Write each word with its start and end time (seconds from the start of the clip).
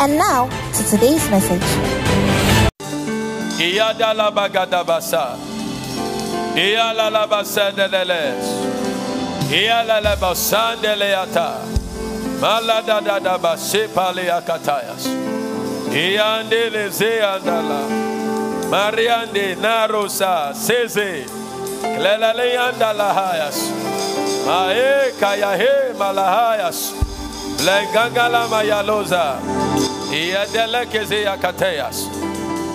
And 0.00 0.16
now 0.16 0.48
to 0.48 0.82
today's 0.88 1.28
message. 1.28 1.60
Mariande 18.72 19.56
narosa 19.60 20.54
seze. 20.54 21.26
Klelaleandalahayas. 21.82 23.58
Mae 24.48 25.12
kayahe 25.20 25.92
malahayas. 25.98 27.09
Lengangala 27.64 28.48
mayaloza. 28.48 29.38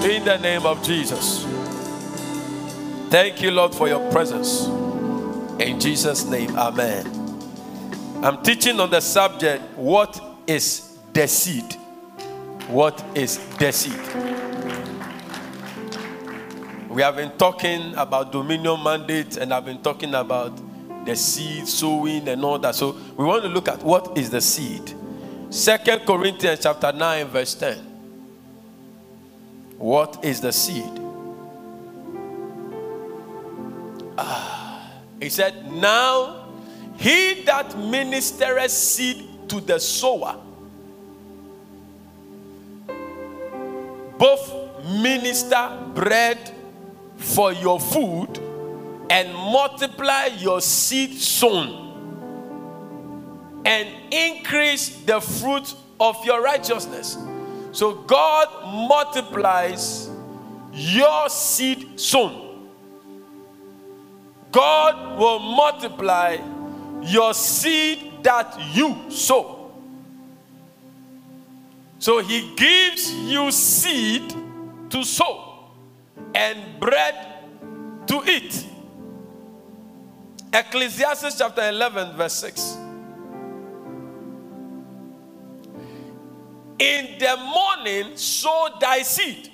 In 0.05 0.23
the 0.23 0.37
name 0.37 0.65
of 0.65 0.83
Jesus. 0.83 1.43
Thank 3.09 3.41
you, 3.41 3.51
Lord, 3.51 3.73
for 3.73 3.87
your 3.87 4.11
presence. 4.11 4.67
In 5.59 5.79
Jesus' 5.79 6.25
name, 6.25 6.55
Amen. 6.55 7.05
I'm 8.23 8.43
teaching 8.43 8.79
on 8.79 8.91
the 8.91 9.01
subject 9.01 9.63
what 9.75 10.19
is 10.45 10.97
the 11.13 11.27
seed? 11.27 11.73
What 12.67 13.03
is 13.15 13.39
the 13.57 13.71
seed? 13.71 13.99
We 16.89 17.01
have 17.01 17.15
been 17.15 17.31
talking 17.38 17.93
about 17.95 18.31
dominion 18.31 18.83
mandate 18.83 19.38
and 19.38 19.53
I've 19.53 19.65
been 19.65 19.81
talking 19.81 20.13
about 20.13 20.53
the 21.05 21.15
seed 21.15 21.67
sowing 21.67 22.27
and 22.27 22.43
all 22.43 22.59
that. 22.59 22.75
So 22.75 22.95
we 23.15 23.23
want 23.23 23.43
to 23.43 23.49
look 23.49 23.67
at 23.67 23.81
what 23.83 24.17
is 24.17 24.29
the 24.29 24.41
seed. 24.41 24.93
Second 25.49 25.99
Corinthians 26.05 26.59
chapter 26.63 26.91
9, 26.91 27.27
verse 27.27 27.53
10. 27.55 27.77
What 29.77 30.23
is 30.25 30.41
the 30.41 30.51
seed? 30.51 30.99
Ah, 34.17 34.91
he 35.19 35.29
said, 35.29 35.71
Now 35.71 36.47
he 36.97 37.43
that 37.43 37.71
ministereth 37.71 38.69
seed 38.69 39.49
to 39.49 39.61
the 39.61 39.79
sower, 39.79 40.37
both 44.17 44.83
minister 45.01 45.77
bread 45.93 46.51
for 47.17 47.53
your 47.53 47.79
food 47.79 48.39
and 49.09 49.33
multiply 49.33 50.25
your 50.37 50.61
seed 50.61 51.13
sown 51.13 51.83
and 53.65 53.89
increase 54.13 54.89
the 55.01 55.19
fruit 55.19 55.73
of 55.99 56.23
your 56.25 56.41
righteousness. 56.41 57.17
So 57.71 57.93
God 57.93 58.47
multiplies 58.87 60.09
your 60.71 61.29
seed 61.29 61.99
sown. 61.99 62.69
God 64.51 65.19
will 65.19 65.39
multiply 65.39 66.38
your 67.01 67.33
seed 67.33 68.23
that 68.23 68.57
you 68.73 68.95
sow. 69.09 69.71
So 71.99 72.19
he 72.19 72.53
gives 72.55 73.13
you 73.13 73.51
seed 73.51 74.33
to 74.89 75.03
sow 75.03 75.65
and 76.33 76.79
bread 76.79 77.15
to 78.07 78.23
eat. 78.29 78.65
Ecclesiastes 80.55 81.38
chapter 81.38 81.67
11, 81.67 82.16
verse 82.16 82.33
6. 82.35 82.77
In 86.79 87.17
the 87.19 87.35
morning, 87.38 88.16
sow 88.16 88.69
thy 88.79 89.01
seed. 89.01 89.51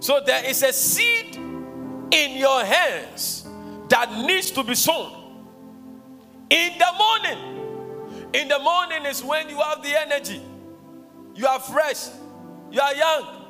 So 0.00 0.20
there 0.24 0.44
is 0.44 0.62
a 0.62 0.72
seed 0.72 1.36
in 1.36 2.36
your 2.36 2.62
hands 2.62 3.48
that 3.88 4.12
needs 4.12 4.50
to 4.50 4.62
be 4.62 4.74
sown. 4.74 5.12
In 6.50 6.72
the 6.78 6.92
morning. 6.98 8.32
In 8.34 8.48
the 8.48 8.58
morning 8.58 9.06
is 9.06 9.24
when 9.24 9.48
you 9.48 9.58
have 9.58 9.82
the 9.82 9.98
energy. 9.98 10.42
You 11.34 11.46
are 11.46 11.58
fresh. 11.58 12.08
You 12.70 12.82
are 12.82 12.94
young. 12.94 13.46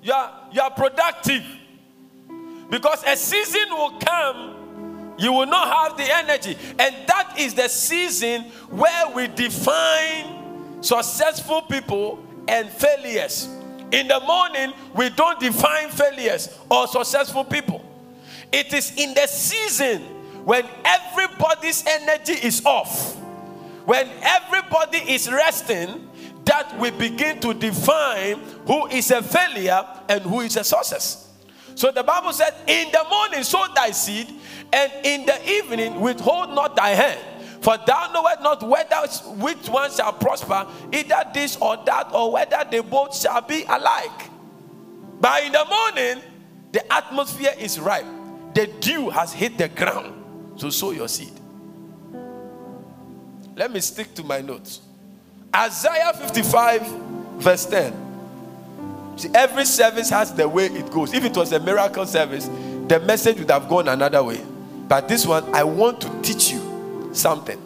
You 0.00 0.12
are, 0.12 0.48
you 0.52 0.60
are 0.60 0.70
productive. 0.70 1.44
Because 2.70 3.02
a 3.04 3.16
season 3.16 3.68
will 3.70 3.98
come, 3.98 4.51
you 5.22 5.32
will 5.32 5.46
not 5.46 5.68
have 5.90 5.96
the 5.96 6.14
energy. 6.14 6.56
And 6.78 6.94
that 7.06 7.34
is 7.38 7.54
the 7.54 7.68
season 7.68 8.42
where 8.70 9.10
we 9.14 9.28
define 9.28 10.82
successful 10.82 11.62
people 11.62 12.24
and 12.48 12.68
failures. 12.68 13.48
In 13.92 14.08
the 14.08 14.20
morning, 14.20 14.72
we 14.96 15.10
don't 15.10 15.38
define 15.38 15.90
failures 15.90 16.58
or 16.68 16.88
successful 16.88 17.44
people. 17.44 17.84
It 18.50 18.72
is 18.72 18.96
in 18.96 19.14
the 19.14 19.26
season 19.28 20.02
when 20.44 20.66
everybody's 20.84 21.84
energy 21.86 22.32
is 22.32 22.64
off, 22.64 23.14
when 23.86 24.08
everybody 24.22 24.98
is 24.98 25.30
resting, 25.30 26.08
that 26.44 26.76
we 26.80 26.90
begin 26.90 27.38
to 27.40 27.54
define 27.54 28.40
who 28.66 28.86
is 28.88 29.12
a 29.12 29.22
failure 29.22 29.84
and 30.08 30.22
who 30.22 30.40
is 30.40 30.56
a 30.56 30.64
success. 30.64 31.31
So 31.74 31.90
the 31.90 32.02
Bible 32.02 32.32
said, 32.32 32.54
In 32.66 32.90
the 32.92 33.04
morning 33.08 33.42
sow 33.42 33.66
thy 33.74 33.90
seed, 33.90 34.28
and 34.72 34.92
in 35.04 35.26
the 35.26 35.50
evening 35.50 36.00
withhold 36.00 36.50
not 36.50 36.76
thy 36.76 36.90
hand. 36.90 37.20
For 37.60 37.78
thou 37.86 38.10
knowest 38.12 38.42
not 38.42 38.62
whether 38.68 39.06
which 39.40 39.68
one 39.68 39.90
shall 39.92 40.12
prosper, 40.12 40.66
either 40.92 41.22
this 41.32 41.56
or 41.56 41.76
that, 41.86 42.12
or 42.12 42.32
whether 42.32 42.64
they 42.68 42.80
both 42.80 43.16
shall 43.16 43.40
be 43.40 43.64
alike. 43.68 44.30
But 45.20 45.44
in 45.44 45.52
the 45.52 45.64
morning, 45.64 46.24
the 46.72 46.92
atmosphere 46.92 47.54
is 47.58 47.78
ripe. 47.78 48.06
The 48.54 48.66
dew 48.80 49.10
has 49.10 49.32
hit 49.32 49.58
the 49.58 49.68
ground. 49.68 50.18
So 50.56 50.70
sow 50.70 50.90
your 50.90 51.08
seed. 51.08 51.32
Let 53.54 53.70
me 53.70 53.80
stick 53.80 54.14
to 54.14 54.24
my 54.24 54.40
notes. 54.40 54.80
Isaiah 55.54 56.12
55, 56.14 56.86
verse 57.38 57.66
10. 57.66 58.11
See, 59.16 59.30
every 59.34 59.64
service 59.64 60.10
has 60.10 60.32
the 60.34 60.48
way 60.48 60.66
it 60.66 60.90
goes. 60.90 61.12
If 61.12 61.24
it 61.24 61.36
was 61.36 61.52
a 61.52 61.60
miracle 61.60 62.06
service, 62.06 62.48
the 62.88 63.00
message 63.00 63.38
would 63.38 63.50
have 63.50 63.68
gone 63.68 63.88
another 63.88 64.22
way. 64.22 64.40
But 64.88 65.08
this 65.08 65.26
one, 65.26 65.54
I 65.54 65.64
want 65.64 66.00
to 66.00 66.22
teach 66.22 66.50
you 66.50 67.10
something. 67.12 67.60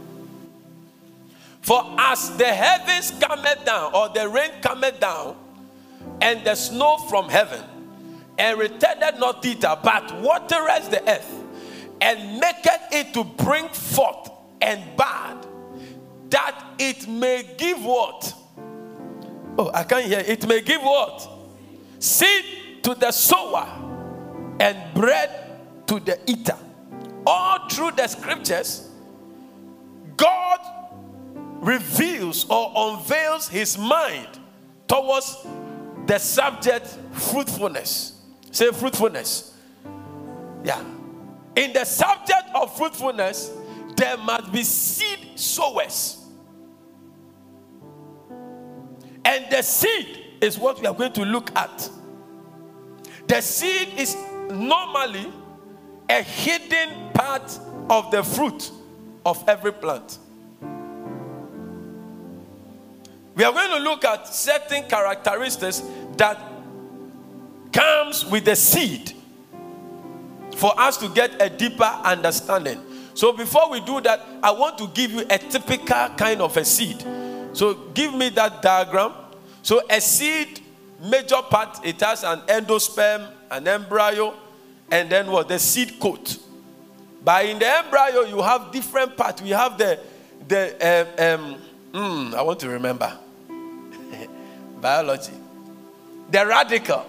For 1.63 1.83
as 1.99 2.37
the 2.37 2.47
heavens 2.47 3.13
cometh 3.21 3.65
down, 3.65 3.95
or 3.95 4.09
the 4.11 4.29
rain 4.29 4.51
cometh 4.61 5.01
down, 5.01 5.37
and 6.21 6.45
the 6.45 6.55
snow 6.55 6.99
from 7.09 7.29
heaven, 7.29 7.63
and 8.39 8.59
returneth 8.59 9.19
not 9.19 9.43
thither, 9.43 9.77
but 9.83 10.21
watereth 10.21 10.91
the 10.91 11.03
earth, 11.11 11.45
and 12.01 12.39
maketh 12.39 12.93
it 12.93 13.15
to 13.15 13.25
bring 13.25 13.69
forth 13.69 14.31
and 14.61 14.97
bud, 14.97 15.47
that 16.31 16.65
it 16.79 17.09
may 17.09 17.55
give 17.57 17.85
what? 17.85 18.35
Oh, 19.59 19.71
I 19.73 19.85
can't 19.85 20.05
hear. 20.05 20.21
It 20.21 20.47
may 20.47 20.61
give 20.61 20.83
what? 20.83 21.36
Seed 21.99 22.83
to 22.83 22.95
the 22.95 23.11
sower 23.11 23.67
and 24.61 24.95
bread 24.95 25.87
to 25.87 26.01
the 26.01 26.19
eater. 26.27 26.57
All 27.27 27.69
through 27.69 27.93
the 27.93 28.07
scriptures, 28.07 28.89
God 30.17 30.61
reveals 31.61 32.49
or 32.49 32.73
unveils 32.77 33.49
his 33.49 33.77
mind 33.77 34.39
towards 34.87 35.45
the 36.07 36.19
subject 36.19 36.87
fruitfulness. 37.13 38.21
Say 38.51 38.71
fruitfulness. 38.71 39.55
Yeah. 40.65 40.83
In 41.57 41.73
the 41.73 41.85
subject 41.85 42.51
of 42.55 42.77
fruitfulness, 42.77 43.51
there 43.97 44.17
must 44.19 44.53
be 44.53 44.63
seed 44.63 45.39
sowers. 45.39 46.23
And 49.25 49.51
the 49.51 49.63
seed 49.63 50.26
is 50.41 50.59
what 50.59 50.81
we 50.81 50.87
are 50.87 50.95
going 50.95 51.13
to 51.13 51.25
look 51.25 51.55
at. 51.57 51.91
The 53.27 53.41
seed 53.41 53.89
is 53.97 54.17
normally 54.51 55.33
a 56.09 56.23
hidden 56.23 57.13
part 57.13 57.59
of 57.91 58.11
the 58.11 58.23
fruit 58.23 58.71
of 59.25 59.43
every 59.49 59.73
plant. 59.73 60.19
We 63.35 63.45
are 63.45 63.53
going 63.53 63.71
to 63.71 63.79
look 63.79 64.05
at 64.05 64.29
certain 64.29 64.85
characteristics 64.85 65.83
that 66.17 66.39
comes 67.73 68.25
with 68.25 68.47
the 68.47 68.57
seed 68.57 69.13
for 70.57 70.73
us 70.81 70.97
to 70.97 71.09
get 71.11 71.43
a 71.43 71.51
deeper 71.51 71.85
understanding. 71.85 72.81
So 73.13 73.33
before 73.33 73.71
we 73.71 73.81
do 73.81 74.01
that, 74.03 74.23
I 74.43 74.53
want 74.53 74.79
to 74.79 74.89
give 74.89 75.11
you 75.11 75.27
a 75.29 75.39
typical 75.39 76.09
kind 76.17 76.41
of 76.41 76.57
a 76.57 76.65
seed. 76.65 77.05
So 77.53 77.75
give 77.93 78.15
me 78.15 78.31
that 78.31 78.63
diagram. 78.63 79.13
So 79.67 79.83
a 79.91 80.01
seed, 80.01 80.61
major 81.03 81.43
part, 81.51 81.85
it 81.85 82.01
has 82.01 82.23
an 82.23 82.39
endosperm, 82.43 83.29
an 83.51 83.67
embryo, 83.67 84.33
and 84.93 85.11
then 85.11 85.29
what? 85.29 85.49
The 85.49 85.59
seed 85.59 85.99
coat. 85.99 86.39
But 87.25 87.47
in 87.47 87.59
the 87.59 87.67
embryo, 87.67 88.21
you 88.21 88.41
have 88.43 88.71
different 88.71 89.17
parts. 89.17 89.43
We 89.43 89.51
have 89.51 89.77
the 89.77 89.99
the 90.47 91.09
um, 91.19 91.51
um 91.93 92.31
mm, 92.31 92.35
I 92.37 92.43
want 92.43 92.61
to 92.61 92.69
remember 92.69 93.13
biology. 94.81 95.33
The 96.31 96.39
radicle. 96.39 97.05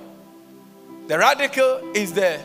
The 1.06 1.14
radicle 1.14 1.96
is 1.96 2.12
the 2.12 2.40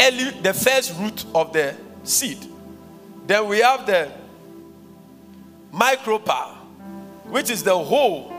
early, 0.00 0.30
the 0.42 0.52
first 0.52 0.98
root 0.98 1.24
of 1.34 1.50
the 1.54 1.74
seed. 2.02 2.46
Then 3.26 3.48
we 3.48 3.60
have 3.60 3.86
the 3.86 4.10
micropyle, 5.72 6.56
which 7.30 7.48
is 7.48 7.62
the 7.62 7.78
hole 7.78 8.33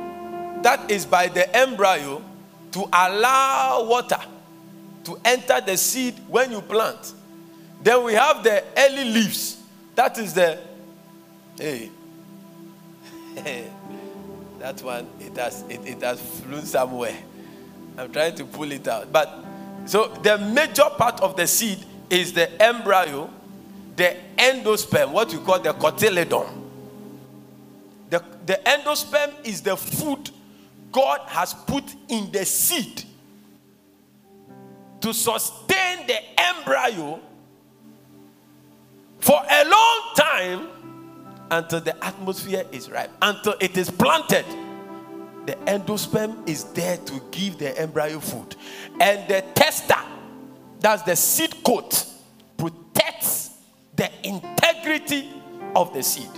that 0.66 0.90
is 0.90 1.06
by 1.06 1.28
the 1.28 1.56
embryo 1.56 2.24
to 2.72 2.90
allow 2.92 3.86
water 3.88 4.18
to 5.04 5.16
enter 5.24 5.62
the 5.62 5.78
seed 5.78 6.16
when 6.28 6.50
you 6.50 6.60
plant. 6.60 7.14
Then 7.84 8.04
we 8.04 8.16
have 8.16 8.44
the 8.44 8.64
early 8.76 9.04
leaves. 9.04 9.62
That 9.94 10.18
is 10.18 10.34
the 10.34 10.58
hey. 11.56 11.92
that 14.58 14.82
one 14.82 15.08
it 15.20 15.38
has 15.38 15.64
it, 15.70 15.86
it 15.86 16.02
has 16.02 16.20
flown 16.20 16.66
somewhere. 16.66 17.16
I'm 17.96 18.12
trying 18.12 18.34
to 18.34 18.46
pull 18.46 18.72
it 18.72 18.88
out. 18.88 19.12
But 19.14 19.46
so 19.86 20.08
the 20.24 20.40
major 20.40 20.90
part 20.98 21.22
of 21.22 21.38
the 21.38 21.46
seed 21.46 21.86
is 22.10 22.34
the 22.34 22.60
embryo, 22.60 23.30
the 23.96 24.18
endosperm, 24.36 25.12
what 25.12 25.32
you 25.32 25.42
call 25.42 25.60
the 25.60 25.74
cotyledon. 25.74 26.64
The, 28.10 28.24
the 28.48 28.60
endosperm 28.66 29.32
is 29.44 29.62
the 29.62 29.78
food 29.78 30.32
God 30.96 31.20
has 31.28 31.54
put 31.54 31.84
in 32.08 32.32
the 32.32 32.46
seed 32.46 33.04
to 35.02 35.14
sustain 35.14 36.08
the 36.08 36.18
embryo 36.38 37.20
for 39.20 39.42
a 39.46 39.70
long 39.70 40.02
time 40.16 40.68
until 41.52 41.82
the 41.82 42.02
atmosphere 42.02 42.64
is 42.72 42.90
ripe, 42.90 43.12
until 43.22 43.56
it 43.60 43.76
is 43.76 43.90
planted. 43.90 44.46
The 45.46 45.56
endosperm 45.68 46.48
is 46.48 46.64
there 46.72 46.96
to 46.96 47.22
give 47.30 47.58
the 47.58 47.78
embryo 47.78 48.22
food. 48.22 48.56
And 49.02 49.28
the 49.28 49.44
testa, 49.54 50.02
that's 50.80 51.02
the 51.02 51.18
seed 51.18 51.62
coat, 51.62 52.06
protects 52.56 53.50
the 53.98 54.10
integrity 54.24 55.30
of 55.76 55.94
the 55.94 56.04
seed. 56.04 56.30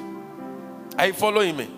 Are 0.98 1.06
you 1.06 1.13
following 1.13 1.56
me? 1.57 1.69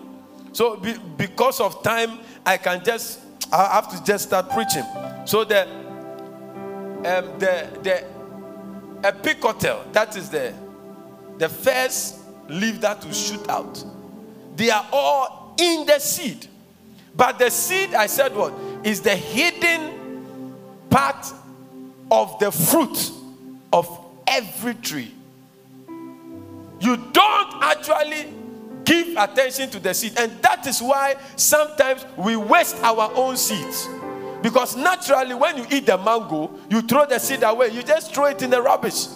So, 0.52 0.76
be, 0.76 0.94
because 1.16 1.60
of 1.60 1.82
time, 1.82 2.20
I 2.44 2.56
can 2.56 2.84
just, 2.84 3.20
I 3.52 3.74
have 3.74 3.88
to 3.90 4.04
just 4.04 4.28
start 4.28 4.50
preaching. 4.50 4.84
So, 5.24 5.44
the, 5.44 5.62
um, 5.62 7.38
the, 7.38 7.68
the 7.82 8.04
epicotyl, 9.02 9.92
that 9.92 10.16
is 10.16 10.30
the, 10.30 10.52
the 11.38 11.48
first 11.48 12.18
leaf 12.48 12.80
that 12.80 13.04
will 13.04 13.12
shoot 13.12 13.48
out, 13.48 13.84
they 14.56 14.70
are 14.70 14.86
all 14.92 15.54
in 15.58 15.86
the 15.86 15.98
seed. 15.98 16.46
But 17.16 17.38
the 17.38 17.50
seed, 17.50 17.94
I 17.94 18.06
said 18.06 18.34
what? 18.34 18.52
Is 18.84 19.00
the 19.00 19.14
hidden 19.14 20.56
part 20.90 21.26
of 22.10 22.38
the 22.38 22.50
fruit 22.50 23.12
of 23.72 23.88
every 24.26 24.74
tree. 24.74 25.12
You 26.80 26.96
don't 26.96 27.62
actually 27.62 28.32
give 28.90 29.16
attention 29.16 29.70
to 29.70 29.78
the 29.78 29.94
seed. 29.94 30.18
And 30.18 30.32
that 30.42 30.66
is 30.66 30.82
why 30.82 31.14
sometimes 31.36 32.04
we 32.16 32.34
waste 32.34 32.76
our 32.82 33.12
own 33.14 33.36
seeds. 33.36 33.88
Because 34.42 34.76
naturally, 34.76 35.34
when 35.34 35.58
you 35.58 35.66
eat 35.70 35.86
the 35.86 35.96
mango, 35.96 36.50
you 36.68 36.82
throw 36.82 37.06
the 37.06 37.18
seed 37.18 37.42
away. 37.44 37.68
You 37.68 37.82
just 37.82 38.12
throw 38.12 38.24
it 38.26 38.42
in 38.42 38.50
the 38.50 38.60
rubbish. 38.60 39.06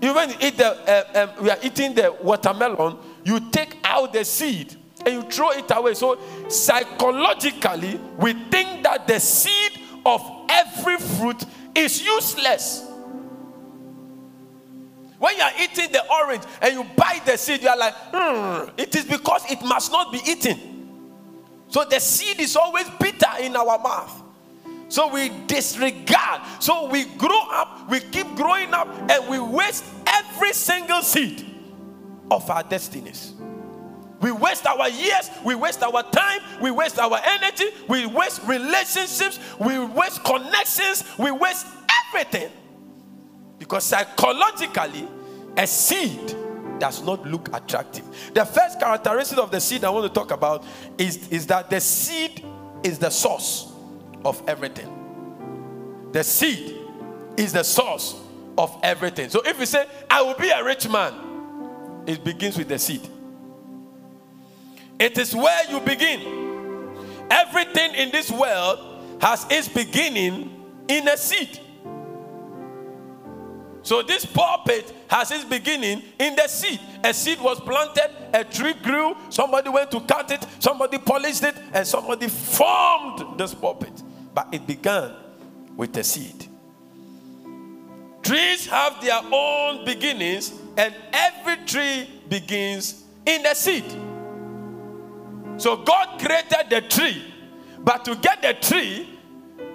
Even 0.00 0.30
eat 0.40 0.56
the, 0.56 0.66
uh, 0.66 1.28
um, 1.36 1.44
we 1.44 1.50
are 1.50 1.58
eating 1.62 1.94
the 1.94 2.16
watermelon, 2.22 2.96
you 3.24 3.50
take 3.50 3.78
out 3.84 4.12
the 4.12 4.24
seed 4.24 4.74
and 5.04 5.14
you 5.14 5.22
throw 5.30 5.50
it 5.50 5.70
away. 5.70 5.94
So 5.94 6.18
psychologically, 6.48 8.00
we 8.18 8.32
think 8.50 8.84
that 8.84 9.06
the 9.06 9.18
seed 9.20 9.80
of 10.04 10.20
every 10.48 10.96
fruit 10.98 11.44
is 11.74 12.02
useless. 12.02 12.86
When 15.24 15.38
you 15.38 15.42
are 15.42 15.52
eating 15.58 15.90
the 15.90 16.04
orange 16.12 16.42
and 16.60 16.74
you 16.74 16.84
bite 16.96 17.24
the 17.24 17.38
seed, 17.38 17.62
you 17.62 17.68
are 17.70 17.78
like, 17.78 17.94
hmm, 18.12 18.68
it 18.76 18.94
is 18.94 19.06
because 19.06 19.50
it 19.50 19.62
must 19.62 19.90
not 19.90 20.12
be 20.12 20.20
eaten. 20.28 20.60
So 21.68 21.82
the 21.86 21.98
seed 21.98 22.40
is 22.40 22.54
always 22.56 22.86
bitter 23.00 23.30
in 23.40 23.56
our 23.56 23.78
mouth. 23.78 24.22
So 24.90 25.10
we 25.10 25.30
disregard. 25.46 26.42
So 26.60 26.90
we 26.90 27.06
grow 27.16 27.40
up, 27.52 27.88
we 27.88 28.00
keep 28.00 28.36
growing 28.36 28.74
up, 28.74 28.86
and 29.10 29.26
we 29.26 29.38
waste 29.38 29.86
every 30.06 30.52
single 30.52 31.00
seed 31.00 31.42
of 32.30 32.50
our 32.50 32.62
destinies. 32.62 33.32
We 34.20 34.30
waste 34.30 34.66
our 34.66 34.90
years, 34.90 35.30
we 35.42 35.54
waste 35.54 35.82
our 35.82 36.02
time, 36.02 36.40
we 36.60 36.70
waste 36.70 36.98
our 36.98 37.18
energy, 37.24 37.70
we 37.88 38.04
waste 38.04 38.42
relationships, 38.42 39.38
we 39.58 39.78
waste 39.78 40.22
connections, 40.22 41.02
we 41.18 41.30
waste 41.30 41.66
everything. 42.12 42.50
Because 43.74 43.86
psychologically, 43.86 45.08
a 45.56 45.66
seed 45.66 46.32
does 46.78 47.02
not 47.02 47.26
look 47.26 47.48
attractive. 47.52 48.04
The 48.32 48.44
first 48.44 48.78
characteristic 48.78 49.36
of 49.36 49.50
the 49.50 49.60
seed 49.60 49.82
I 49.82 49.90
want 49.90 50.06
to 50.06 50.14
talk 50.14 50.30
about 50.30 50.64
is, 50.96 51.26
is 51.26 51.48
that 51.48 51.70
the 51.70 51.80
seed 51.80 52.44
is 52.84 53.00
the 53.00 53.10
source 53.10 53.72
of 54.24 54.40
everything. 54.46 56.08
The 56.12 56.22
seed 56.22 56.76
is 57.36 57.52
the 57.52 57.64
source 57.64 58.14
of 58.56 58.78
everything. 58.84 59.28
So 59.28 59.42
if 59.44 59.58
you 59.58 59.66
say, 59.66 59.88
I 60.08 60.22
will 60.22 60.38
be 60.38 60.50
a 60.50 60.62
rich 60.62 60.88
man, 60.88 62.04
it 62.06 62.22
begins 62.22 62.56
with 62.56 62.68
the 62.68 62.78
seed. 62.78 63.08
It 65.00 65.18
is 65.18 65.34
where 65.34 65.68
you 65.68 65.80
begin. 65.80 66.94
Everything 67.28 67.94
in 67.94 68.12
this 68.12 68.30
world 68.30 69.18
has 69.20 69.44
its 69.50 69.66
beginning 69.66 70.64
in 70.86 71.08
a 71.08 71.16
seed. 71.16 71.58
So 73.84 74.00
this 74.00 74.24
pulpit 74.24 74.92
has 75.08 75.30
its 75.30 75.44
beginning 75.44 76.02
in 76.18 76.34
the 76.34 76.48
seed. 76.48 76.80
A 77.04 77.12
seed 77.12 77.38
was 77.38 77.60
planted, 77.60 78.10
a 78.32 78.42
tree 78.42 78.72
grew, 78.82 79.14
somebody 79.28 79.68
went 79.68 79.90
to 79.90 80.00
cut 80.00 80.30
it, 80.30 80.44
somebody 80.58 80.96
polished 80.96 81.44
it, 81.44 81.54
and 81.72 81.86
somebody 81.86 82.28
formed 82.28 83.38
this 83.38 83.52
pulpit. 83.54 84.02
But 84.34 84.48
it 84.52 84.66
began 84.66 85.12
with 85.76 85.94
a 85.98 86.02
seed. 86.02 86.48
Trees 88.22 88.66
have 88.68 89.02
their 89.04 89.20
own 89.30 89.84
beginnings, 89.84 90.54
and 90.78 90.94
every 91.12 91.56
tree 91.66 92.08
begins 92.30 93.04
in 93.26 93.42
the 93.42 93.52
seed. 93.52 93.84
So 95.58 95.76
God 95.76 96.18
created 96.18 96.70
the 96.70 96.80
tree, 96.80 97.22
but 97.80 98.02
to 98.06 98.16
get 98.16 98.40
the 98.40 98.54
tree, 98.54 99.10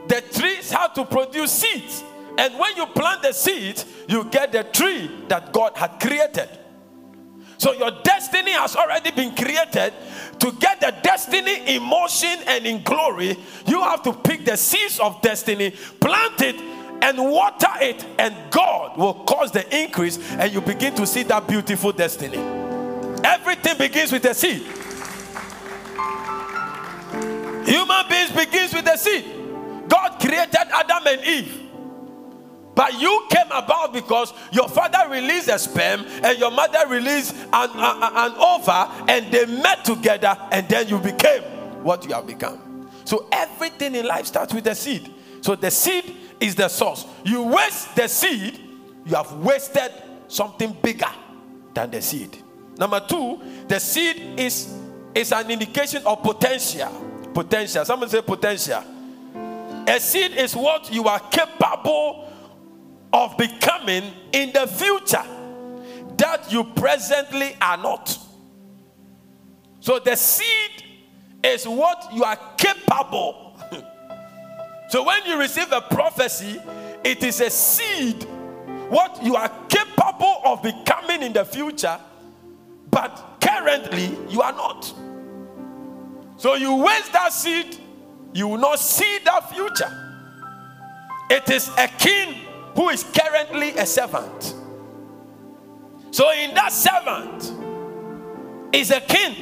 the 0.07 0.21
trees 0.33 0.71
have 0.71 0.95
to 0.95 1.05
produce 1.05 1.51
seeds. 1.51 2.03
And 2.39 2.57
when 2.57 2.77
you 2.77 2.85
plant 2.85 3.21
the 3.21 3.33
seeds, 3.33 3.85
you 4.07 4.23
get 4.23 4.53
the 4.53 4.63
tree 4.63 5.11
that 5.27 5.51
God 5.51 5.75
had 5.75 5.99
created. 5.99 6.47
So 7.57 7.73
your 7.73 7.91
destiny 8.01 8.51
has 8.51 8.77
already 8.77 9.11
been 9.11 9.35
created. 9.35 9.93
To 10.39 10.53
get 10.53 10.79
the 10.79 10.95
destiny 11.03 11.75
in 11.75 11.83
motion 11.83 12.39
and 12.47 12.65
in 12.65 12.81
glory, 12.81 13.35
you 13.67 13.81
have 13.81 14.03
to 14.03 14.13
pick 14.13 14.45
the 14.45 14.55
seeds 14.55 15.01
of 15.01 15.21
destiny, 15.21 15.71
plant 15.99 16.41
it, 16.41 16.55
and 17.01 17.17
water 17.29 17.67
it, 17.81 18.05
and 18.17 18.33
God 18.49 18.97
will 18.97 19.15
cause 19.25 19.51
the 19.51 19.65
increase, 19.77 20.17
and 20.31 20.53
you 20.53 20.61
begin 20.61 20.95
to 20.95 21.05
see 21.05 21.23
that 21.23 21.45
beautiful 21.45 21.91
destiny. 21.91 22.37
Everything 23.21 23.77
begins 23.77 24.13
with 24.13 24.23
a 24.23 24.33
seed. 24.33 24.61
Human 27.67 28.07
beings 28.07 28.31
begins 28.31 28.73
with 28.73 28.87
a 28.87 28.97
seed. 28.97 29.25
God 29.89 30.21
created 30.21 30.55
Adam 30.55 31.05
and 31.05 31.25
Eve. 31.25 31.68
But 32.79 33.01
you 33.01 33.25
came 33.29 33.51
about 33.51 33.91
because 33.91 34.33
your 34.53 34.69
father 34.69 35.09
released 35.09 35.49
a 35.49 35.59
sperm 35.59 36.05
and 36.23 36.39
your 36.39 36.49
mother 36.49 36.87
released 36.87 37.35
an, 37.51 37.69
an, 37.71 38.31
an 38.31 39.09
and 39.09 39.33
they 39.33 39.45
met 39.47 39.83
together, 39.83 40.37
and 40.49 40.65
then 40.69 40.87
you 40.87 40.97
became 40.97 41.41
what 41.83 42.05
you 42.05 42.13
have 42.13 42.25
become. 42.25 42.89
So 43.03 43.27
everything 43.33 43.95
in 43.95 44.05
life 44.05 44.27
starts 44.27 44.53
with 44.53 44.65
a 44.67 44.75
seed. 44.75 45.13
So 45.41 45.57
the 45.57 45.69
seed 45.69 46.15
is 46.39 46.55
the 46.55 46.69
source. 46.69 47.05
You 47.25 47.43
waste 47.43 47.97
the 47.97 48.07
seed, 48.07 48.57
you 49.05 49.13
have 49.13 49.33
wasted 49.33 49.91
something 50.29 50.71
bigger 50.81 51.11
than 51.73 51.91
the 51.91 52.01
seed. 52.01 52.41
Number 52.77 53.01
two, 53.01 53.41
the 53.67 53.81
seed 53.81 54.39
is, 54.39 54.73
is 55.13 55.33
an 55.33 55.51
indication 55.51 56.01
of 56.05 56.23
potential 56.23 57.09
potential. 57.33 57.83
Someone 57.83 58.07
say 58.07 58.21
potential. 58.21 58.81
A 59.85 59.99
seed 59.99 60.31
is 60.31 60.55
what 60.55 60.89
you 60.93 61.09
are 61.09 61.19
capable 61.19 62.29
of 63.11 63.37
becoming 63.37 64.13
in 64.31 64.51
the 64.51 64.67
future 64.67 65.23
that 66.17 66.51
you 66.51 66.63
presently 66.63 67.55
are 67.61 67.77
not. 67.77 68.17
So 69.79 69.99
the 69.99 70.15
seed 70.15 70.83
is 71.43 71.67
what 71.67 72.13
you 72.13 72.23
are 72.23 72.37
capable. 72.57 73.57
so 74.89 75.03
when 75.03 75.25
you 75.25 75.39
receive 75.39 75.71
a 75.71 75.81
prophecy, 75.81 76.61
it 77.03 77.23
is 77.23 77.39
a 77.41 77.49
seed, 77.49 78.23
what 78.89 79.23
you 79.23 79.35
are 79.35 79.49
capable 79.69 80.41
of 80.43 80.61
becoming 80.61 81.23
in 81.23 81.33
the 81.33 81.45
future, 81.45 81.97
but 82.91 83.37
currently 83.39 84.17
you 84.29 84.41
are 84.41 84.51
not. 84.51 84.93
So 86.37 86.55
you 86.55 86.75
waste 86.75 87.13
that 87.13 87.31
seed, 87.31 87.77
you 88.33 88.47
will 88.49 88.57
not 88.57 88.79
see 88.79 89.19
that 89.25 89.49
future. 89.49 90.05
It 91.29 91.49
is 91.49 91.69
a 91.77 91.87
king 91.87 92.35
who 92.79 92.87
is 92.87 93.03
currently 93.03 93.71
a 93.71 93.85
servant. 93.85 94.55
So 96.11 96.31
in 96.31 96.55
that 96.55 96.71
servant 96.71 97.53
is 98.73 98.89
a 98.91 99.01
king. 99.01 99.35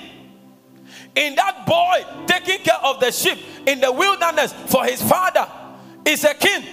In 1.15 1.36
that 1.36 1.67
boy 1.67 2.25
taking 2.25 2.63
care 2.63 2.79
of 2.84 3.00
the 3.00 3.12
sheep 3.12 3.38
in 3.67 3.79
the 3.79 3.91
wilderness 3.91 4.53
for 4.53 4.86
his 4.86 5.03
father 5.03 5.48
is 6.03 6.24
a 6.24 6.34
king. 6.34 6.65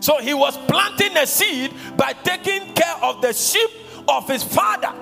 So 0.00 0.18
he 0.18 0.34
was 0.34 0.58
planting 0.66 1.16
a 1.16 1.28
seed 1.28 1.72
by 1.96 2.12
taking 2.12 2.74
care 2.74 2.96
of 3.02 3.22
the 3.22 3.32
sheep 3.32 3.70
of 4.08 4.26
his 4.26 4.42
father. 4.42 4.92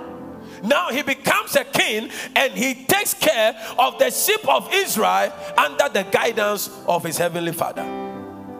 Now 0.62 0.90
he 0.90 1.00
becomes 1.00 1.56
a 1.56 1.64
king 1.64 2.10
and 2.36 2.52
he 2.52 2.84
takes 2.84 3.14
care 3.14 3.58
of 3.78 3.98
the 3.98 4.10
sheep 4.10 4.46
of 4.46 4.68
Israel 4.74 5.32
under 5.56 5.88
the 5.88 6.02
guidance 6.02 6.68
of 6.86 7.02
his 7.02 7.16
heavenly 7.16 7.52
father. 7.52 7.97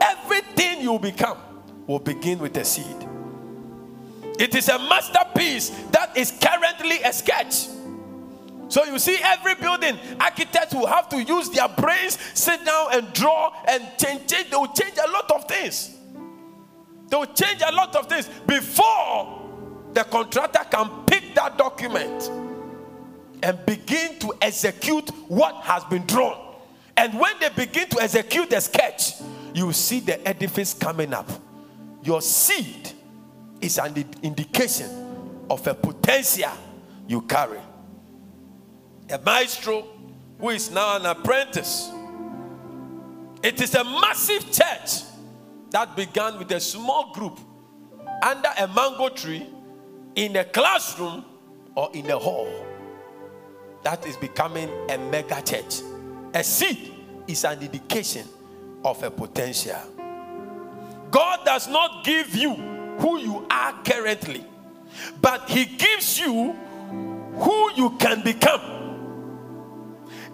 Everything 0.09 0.83
you 0.83 0.99
become 0.99 1.39
will 1.87 1.99
begin 1.99 2.39
with 2.39 2.57
a 2.57 2.65
seed. 2.65 3.09
It 4.39 4.55
is 4.55 4.69
a 4.69 4.79
masterpiece 4.79 5.71
that 5.91 6.17
is 6.17 6.31
currently 6.41 7.03
a 7.03 7.13
sketch. 7.13 7.69
So 8.69 8.85
you 8.85 8.99
see, 8.99 9.19
every 9.23 9.55
building, 9.55 9.99
architects 10.21 10.75
will 10.75 10.87
have 10.87 11.09
to 11.09 11.23
use 11.23 11.49
their 11.51 11.69
brains, 11.69 12.19
sit 12.35 12.65
down 12.65 12.89
and 12.93 13.13
draw 13.13 13.53
and 13.67 13.83
change. 13.99 14.27
change. 14.27 14.51
They 14.51 14.57
will 14.57 14.69
change 14.69 14.99
a 14.99 15.11
lot 15.11 15.31
of 15.31 15.49
things. 15.49 15.97
They 17.09 17.17
will 17.17 17.27
change 17.27 17.63
a 17.67 17.73
lot 17.73 17.97
of 17.97 18.07
things 18.07 18.29
before 18.47 19.49
the 19.95 20.05
contractor 20.05 20.65
can 20.71 20.91
pick 21.07 21.35
that 21.35 21.57
document 21.57 22.31
and 23.43 23.59
begin 23.65 24.19
to 24.19 24.35
execute 24.43 25.09
what 25.29 25.57
has 25.65 25.83
been 25.85 26.05
drawn. 26.07 26.39
And 26.97 27.19
when 27.19 27.33
they 27.41 27.49
begin 27.49 27.89
to 27.89 28.03
execute 28.03 28.51
the 28.51 28.61
sketch, 28.61 29.15
you 29.59 29.73
see 29.73 29.99
the 29.99 30.27
edifice 30.27 30.73
coming 30.73 31.13
up. 31.13 31.29
Your 32.05 32.23
seed 32.23 32.93
is 33.61 33.79
an 33.79 34.05
indication 34.23 35.45
of 35.51 35.67
a 35.67 35.75
potential 35.75 36.53
you 37.09 37.23
carry. 37.23 37.59
A 39.11 39.19
maestro 39.19 39.85
who 40.39 40.51
is 40.51 40.71
now 40.71 40.97
an 40.97 41.07
apprentice. 41.07 41.91
It 43.43 43.61
is 43.61 43.75
a 43.75 43.83
massive 43.83 44.45
church 44.53 45.03
that 45.71 45.97
began 45.97 46.39
with 46.39 46.53
a 46.53 46.61
small 46.61 47.13
group 47.13 47.41
under 48.23 48.51
a 48.59 48.69
mango 48.69 49.09
tree 49.09 49.45
in 50.15 50.37
a 50.37 50.45
classroom 50.45 51.25
or 51.75 51.91
in 51.95 52.09
a 52.11 52.19
hall. 52.19 52.49
That 53.83 54.07
is 54.07 54.17
becoming 54.17 54.71
a 54.89 54.99
mega 54.99 55.43
church. 55.43 55.83
A 56.33 56.45
seed 56.45 56.95
is 57.27 57.45
an 57.45 57.61
indication 57.61 58.27
of 58.89 59.03
a 59.03 59.11
potential. 59.11 59.81
God 61.11 61.45
does 61.45 61.69
not 61.69 62.05
give 62.05 62.35
you 62.35 62.55
who 62.99 63.19
you 63.19 63.47
are 63.51 63.73
currently, 63.85 64.45
but 65.21 65.49
He 65.49 65.65
gives 65.65 66.19
you 66.19 66.53
who 67.35 67.73
you 67.75 67.91
can 67.99 68.23
become. 68.23 68.61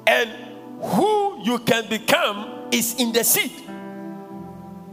And 0.07 0.31
who 0.81 1.43
you 1.45 1.59
can 1.61 1.89
become 1.89 2.69
is 2.71 2.95
in 3.01 3.13
the 3.13 3.25
seed. 3.25 3.53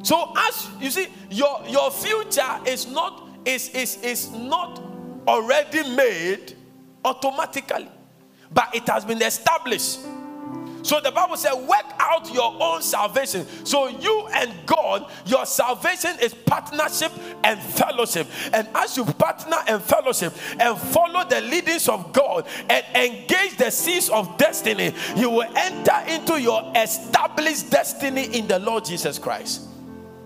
So 0.04 0.34
as 0.38 0.68
you 0.80 0.90
see, 0.90 1.08
your, 1.30 1.62
your 1.68 1.92
future 1.92 2.60
is 2.66 2.88
not 2.88 3.30
is, 3.46 3.70
is, 3.70 3.98
is 4.04 4.32
not 4.32 4.80
already 5.28 5.96
made 5.96 6.56
automatically, 7.04 7.90
but 8.52 8.74
it 8.76 8.88
has 8.88 9.04
been 9.04 9.22
established 9.22 10.00
so 10.84 11.00
the 11.00 11.12
Bible 11.12 11.38
said, 11.38 11.54
work 11.54 11.86
out 12.00 12.34
your 12.34 12.56
own 12.60 12.82
salvation. 12.82 13.46
So 13.66 13.88
you 13.88 14.28
and 14.34 14.52
God, 14.66 15.10
your 15.26 15.46
salvation 15.46 16.12
is 16.22 16.34
partnership 16.34 17.12
and 17.44 17.60
fellowship. 17.60 18.28
And 18.54 18.68
as 18.76 18.98
you 18.98 19.06
partner 19.06 19.58
and 19.68 19.82
fellowship 19.82 20.34
and 20.60 20.78
follow 20.78 21.28
the 21.28 21.42
leadings 21.42 21.88
of 21.88 22.14
God 22.14 22.48
and 22.70 22.86
engage 22.96 23.58
the 23.58 23.70
seeds 23.70 24.10
of 24.10 24.38
destiny, 24.38 24.94
you 25.16 25.30
will 25.30 25.52
enter 25.56 26.04
into 26.08 26.42
your 26.42 26.72
established 26.76 27.70
destiny 27.70 28.26
in 28.38 28.48
the 28.48 28.60
Lord 28.60 28.86
Jesus 28.86 29.20
Christ. 29.20 29.68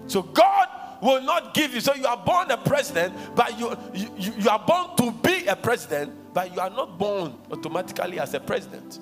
So 0.07 0.21
God 0.21 0.67
will 1.01 1.21
not 1.21 1.53
give 1.53 1.74
you. 1.74 1.81
So 1.81 1.93
you 1.93 2.05
are 2.05 2.17
born 2.17 2.51
a 2.51 2.57
president, 2.57 3.13
but 3.35 3.59
you, 3.59 3.75
you, 3.93 4.33
you 4.38 4.50
are 4.50 4.63
born 4.65 4.95
to 4.97 5.12
be 5.12 5.45
a 5.47 5.55
president, 5.55 6.13
but 6.33 6.53
you 6.53 6.59
are 6.59 6.69
not 6.69 6.97
born 6.97 7.35
automatically 7.51 8.19
as 8.19 8.33
a 8.33 8.39
president. 8.39 9.00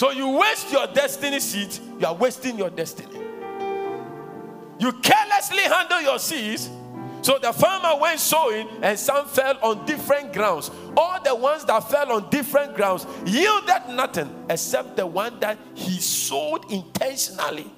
So 0.00 0.12
you 0.12 0.30
waste 0.30 0.72
your 0.72 0.86
destiny 0.86 1.40
seed, 1.40 1.78
you 1.98 2.06
are 2.06 2.14
wasting 2.14 2.56
your 2.56 2.70
destiny. 2.70 3.18
You 4.78 4.92
carelessly 4.92 5.60
handle 5.64 6.00
your 6.00 6.18
seeds. 6.18 6.70
So 7.20 7.38
the 7.38 7.52
farmer 7.52 8.00
went 8.00 8.18
sowing, 8.18 8.66
and 8.80 8.98
some 8.98 9.26
fell 9.26 9.58
on 9.62 9.84
different 9.84 10.32
grounds. 10.32 10.70
All 10.96 11.22
the 11.22 11.34
ones 11.34 11.66
that 11.66 11.80
fell 11.90 12.12
on 12.12 12.30
different 12.30 12.76
grounds 12.76 13.06
yielded 13.26 13.90
nothing 13.90 14.46
except 14.48 14.96
the 14.96 15.06
one 15.06 15.38
that 15.40 15.58
he 15.74 16.00
sowed 16.00 16.72
intentionally 16.72 17.70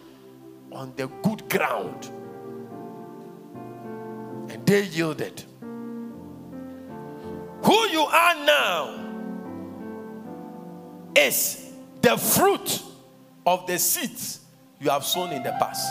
on 0.71 0.93
the 0.95 1.09
good 1.25 1.51
ground. 1.51 2.09
And 4.49 4.65
they 4.65 4.85
yielded. 4.85 5.43
Who 7.65 7.89
you 7.89 8.03
are 8.03 8.35
now 8.45 9.09
is 11.17 11.62
the 12.03 12.17
fruit 12.17 12.83
of 13.47 13.67
the 13.67 13.79
seeds 13.79 14.41
you 14.81 14.91
have 14.91 15.05
sown 15.05 15.33
in 15.33 15.43
the 15.43 15.53
past. 15.53 15.89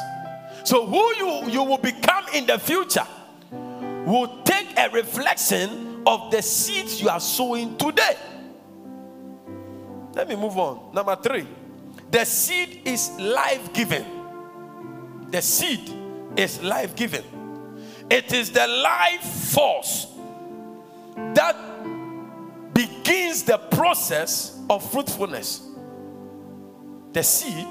So, 0.64 0.86
who 0.86 1.16
you, 1.16 1.50
you 1.50 1.64
will 1.64 1.78
become 1.78 2.26
in 2.34 2.46
the 2.46 2.60
future 2.60 3.08
will 4.06 4.44
take 4.44 4.78
a 4.78 4.90
reflection 4.90 6.04
of 6.06 6.32
the 6.32 6.42
seeds 6.42 7.02
you 7.02 7.10
are 7.10 7.20
sowing 7.20 7.78
today. 7.78 8.18
Let 10.14 10.28
me 10.28 10.36
move 10.36 10.58
on. 10.58 10.94
Number 10.94 11.16
three, 11.16 11.48
the 12.10 12.26
seed 12.26 12.82
is 12.86 13.12
life 13.18 13.72
giving. 13.74 14.06
The 15.30 15.42
seed 15.42 15.90
is 16.36 16.62
life 16.62 16.96
giving. 16.96 17.24
It 18.10 18.34
is 18.34 18.52
the 18.52 18.68
life 18.68 19.24
force 19.24 20.08
that 21.16 21.56
begins 22.74 23.44
the 23.44 23.58
process 23.58 24.60
of 24.70 24.90
fruitfulness. 24.92 25.71
The 27.14 27.24
seed 27.24 27.68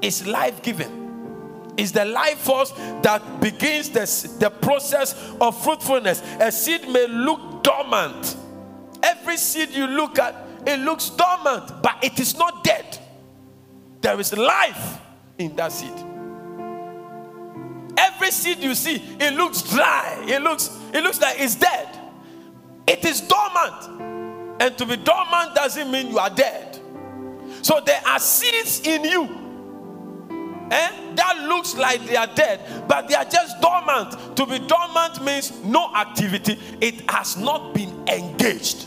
is 0.00 0.26
life 0.26 0.62
giving. 0.62 1.02
Is 1.76 1.90
the 1.90 2.04
life 2.04 2.38
force 2.38 2.70
that 3.02 3.40
begins 3.40 3.90
the, 3.90 4.38
the 4.38 4.50
process 4.50 5.34
of 5.40 5.60
fruitfulness. 5.62 6.22
A 6.40 6.52
seed 6.52 6.88
may 6.88 7.06
look 7.08 7.64
dormant. 7.64 8.36
Every 9.02 9.36
seed 9.36 9.70
you 9.70 9.86
look 9.86 10.18
at, 10.18 10.34
it 10.66 10.78
looks 10.80 11.10
dormant, 11.10 11.82
but 11.82 12.02
it 12.02 12.18
is 12.20 12.38
not 12.38 12.62
dead. 12.62 12.98
There 14.00 14.18
is 14.20 14.36
life 14.36 15.00
in 15.36 15.56
that 15.56 15.72
seed. 15.72 15.92
Every 17.96 18.30
seed 18.30 18.58
you 18.58 18.74
see, 18.74 19.02
it 19.18 19.34
looks 19.34 19.62
dry. 19.62 20.24
It 20.28 20.42
looks, 20.42 20.70
it 20.92 21.02
looks 21.02 21.20
like 21.20 21.40
it's 21.40 21.56
dead. 21.56 21.88
It 22.86 23.04
is 23.04 23.20
dormant. 23.20 24.60
And 24.60 24.78
to 24.78 24.86
be 24.86 24.96
dormant 24.96 25.54
doesn't 25.54 25.90
mean 25.90 26.08
you 26.08 26.18
are 26.18 26.30
dead. 26.30 26.63
So 27.64 27.80
there 27.80 28.02
are 28.06 28.18
seeds 28.18 28.80
in 28.86 29.04
you 29.04 29.22
eh, 30.70 30.90
that 31.14 31.46
looks 31.48 31.74
like 31.74 32.04
they 32.04 32.14
are 32.14 32.26
dead, 32.26 32.60
but 32.86 33.08
they 33.08 33.14
are 33.14 33.24
just 33.24 33.58
dormant. 33.62 34.36
To 34.36 34.44
be 34.44 34.58
dormant 34.58 35.24
means 35.24 35.64
no 35.64 35.90
activity, 35.94 36.58
it 36.82 37.10
has 37.10 37.38
not 37.38 37.72
been 37.72 38.06
engaged. 38.06 38.84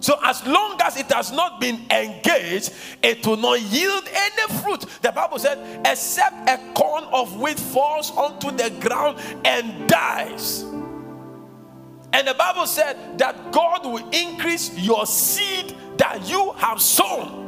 So, 0.00 0.18
as 0.22 0.46
long 0.46 0.78
as 0.82 0.98
it 0.98 1.10
has 1.10 1.32
not 1.32 1.62
been 1.62 1.80
engaged, 1.90 2.74
it 3.02 3.26
will 3.26 3.38
not 3.38 3.62
yield 3.62 4.06
any 4.12 4.60
fruit. 4.60 4.84
The 5.00 5.10
Bible 5.10 5.38
said, 5.38 5.80
except 5.86 6.46
a 6.46 6.58
corn 6.74 7.04
of 7.04 7.40
wheat 7.40 7.58
falls 7.58 8.10
onto 8.10 8.50
the 8.50 8.68
ground 8.86 9.18
and 9.46 9.88
dies. 9.88 10.62
And 12.12 12.26
the 12.26 12.34
Bible 12.34 12.66
said 12.66 13.18
that 13.18 13.52
God 13.52 13.84
will 13.84 14.08
increase 14.10 14.76
your 14.78 15.06
seed 15.06 15.74
that 15.98 16.28
you 16.28 16.52
have 16.52 16.80
sown. 16.80 17.46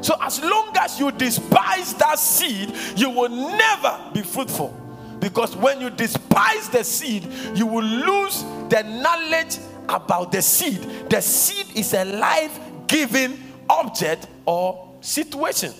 So, 0.00 0.16
as 0.20 0.40
long 0.42 0.72
as 0.78 1.00
you 1.00 1.10
despise 1.10 1.94
that 1.94 2.18
seed, 2.18 2.72
you 2.96 3.10
will 3.10 3.28
never 3.28 3.98
be 4.12 4.22
fruitful. 4.22 4.74
Because 5.18 5.56
when 5.56 5.80
you 5.80 5.90
despise 5.90 6.68
the 6.68 6.84
seed, 6.84 7.26
you 7.54 7.66
will 7.66 7.82
lose 7.82 8.44
the 8.68 8.82
knowledge 8.84 9.58
about 9.88 10.30
the 10.30 10.42
seed. 10.42 10.80
The 11.10 11.20
seed 11.20 11.76
is 11.76 11.94
a 11.94 12.04
life 12.04 12.60
giving 12.86 13.36
object 13.68 14.28
or 14.46 14.96
situation, 15.00 15.74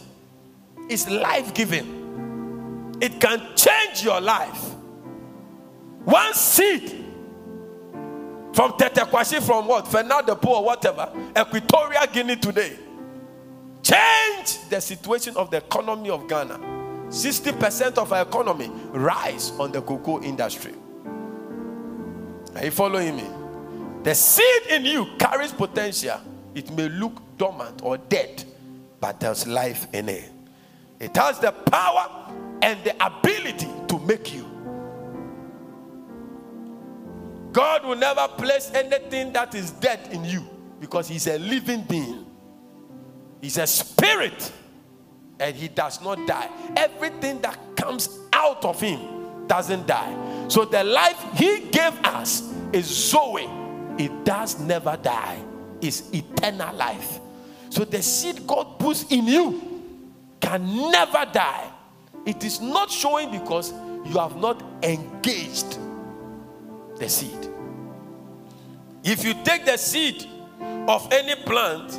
it's 0.88 1.08
life 1.08 1.54
giving. 1.54 2.98
It 3.00 3.20
can 3.20 3.40
change 3.54 4.02
your 4.02 4.20
life. 4.20 4.74
One 6.04 6.34
seed 6.34 7.04
from 8.58 8.72
Tetteh 8.72 9.08
Quarshie, 9.08 9.40
from 9.40 9.68
what? 9.68 9.86
Fernando 9.86 10.34
or 10.34 10.64
whatever, 10.64 11.12
Equatorial 11.30 12.04
Guinea 12.12 12.34
today. 12.34 12.76
Change 13.84 14.68
the 14.68 14.80
situation 14.80 15.36
of 15.36 15.48
the 15.52 15.58
economy 15.58 16.10
of 16.10 16.26
Ghana. 16.26 16.58
60% 17.08 17.98
of 17.98 18.12
our 18.12 18.22
economy 18.22 18.68
rise 18.90 19.52
on 19.60 19.70
the 19.70 19.80
cocoa 19.80 20.20
industry. 20.22 20.74
Are 22.56 22.64
you 22.64 22.72
following 22.72 23.18
me? 23.18 23.28
The 24.02 24.12
seed 24.12 24.62
in 24.70 24.84
you 24.86 25.06
carries 25.20 25.52
potential. 25.52 26.20
It 26.52 26.68
may 26.72 26.88
look 26.88 27.12
dormant 27.38 27.82
or 27.84 27.96
dead, 27.96 28.42
but 28.98 29.20
there's 29.20 29.46
life 29.46 29.86
in 29.92 30.08
it. 30.08 30.32
It 30.98 31.16
has 31.16 31.38
the 31.38 31.52
power 31.52 32.34
and 32.62 32.82
the 32.82 33.06
ability 33.06 33.68
to 33.86 34.00
make 34.00 34.34
you. 34.34 34.57
God 37.58 37.86
will 37.86 37.96
never 37.96 38.28
place 38.28 38.70
anything 38.72 39.32
that 39.32 39.52
is 39.52 39.72
dead 39.72 40.10
in 40.12 40.24
you 40.24 40.48
because 40.78 41.08
He's 41.08 41.26
a 41.26 41.40
living 41.40 41.82
being. 41.82 42.24
He's 43.40 43.58
a 43.58 43.66
spirit 43.66 44.52
and 45.40 45.56
He 45.56 45.66
does 45.66 46.00
not 46.00 46.24
die. 46.24 46.48
Everything 46.76 47.40
that 47.40 47.58
comes 47.74 48.20
out 48.32 48.64
of 48.64 48.80
Him 48.80 49.48
doesn't 49.48 49.88
die. 49.88 50.46
So 50.46 50.66
the 50.66 50.84
life 50.84 51.20
He 51.34 51.62
gave 51.72 51.94
us 52.04 52.48
is 52.72 52.86
Zoe. 52.86 53.48
It 53.98 54.24
does 54.24 54.60
never 54.60 54.96
die, 54.96 55.42
it's 55.80 56.12
eternal 56.12 56.72
life. 56.76 57.18
So 57.70 57.84
the 57.84 58.02
seed 58.02 58.46
God 58.46 58.78
puts 58.78 59.10
in 59.10 59.26
you 59.26 59.82
can 60.38 60.92
never 60.92 61.26
die. 61.32 61.72
It 62.24 62.44
is 62.44 62.60
not 62.60 62.88
showing 62.88 63.32
because 63.32 63.72
you 64.06 64.16
have 64.16 64.36
not 64.36 64.62
engaged 64.84 65.76
the 66.98 67.08
seed. 67.08 67.48
If 69.04 69.24
you 69.24 69.34
take 69.44 69.64
the 69.64 69.76
seed 69.76 70.26
of 70.60 71.08
any 71.12 71.34
plant, 71.44 71.98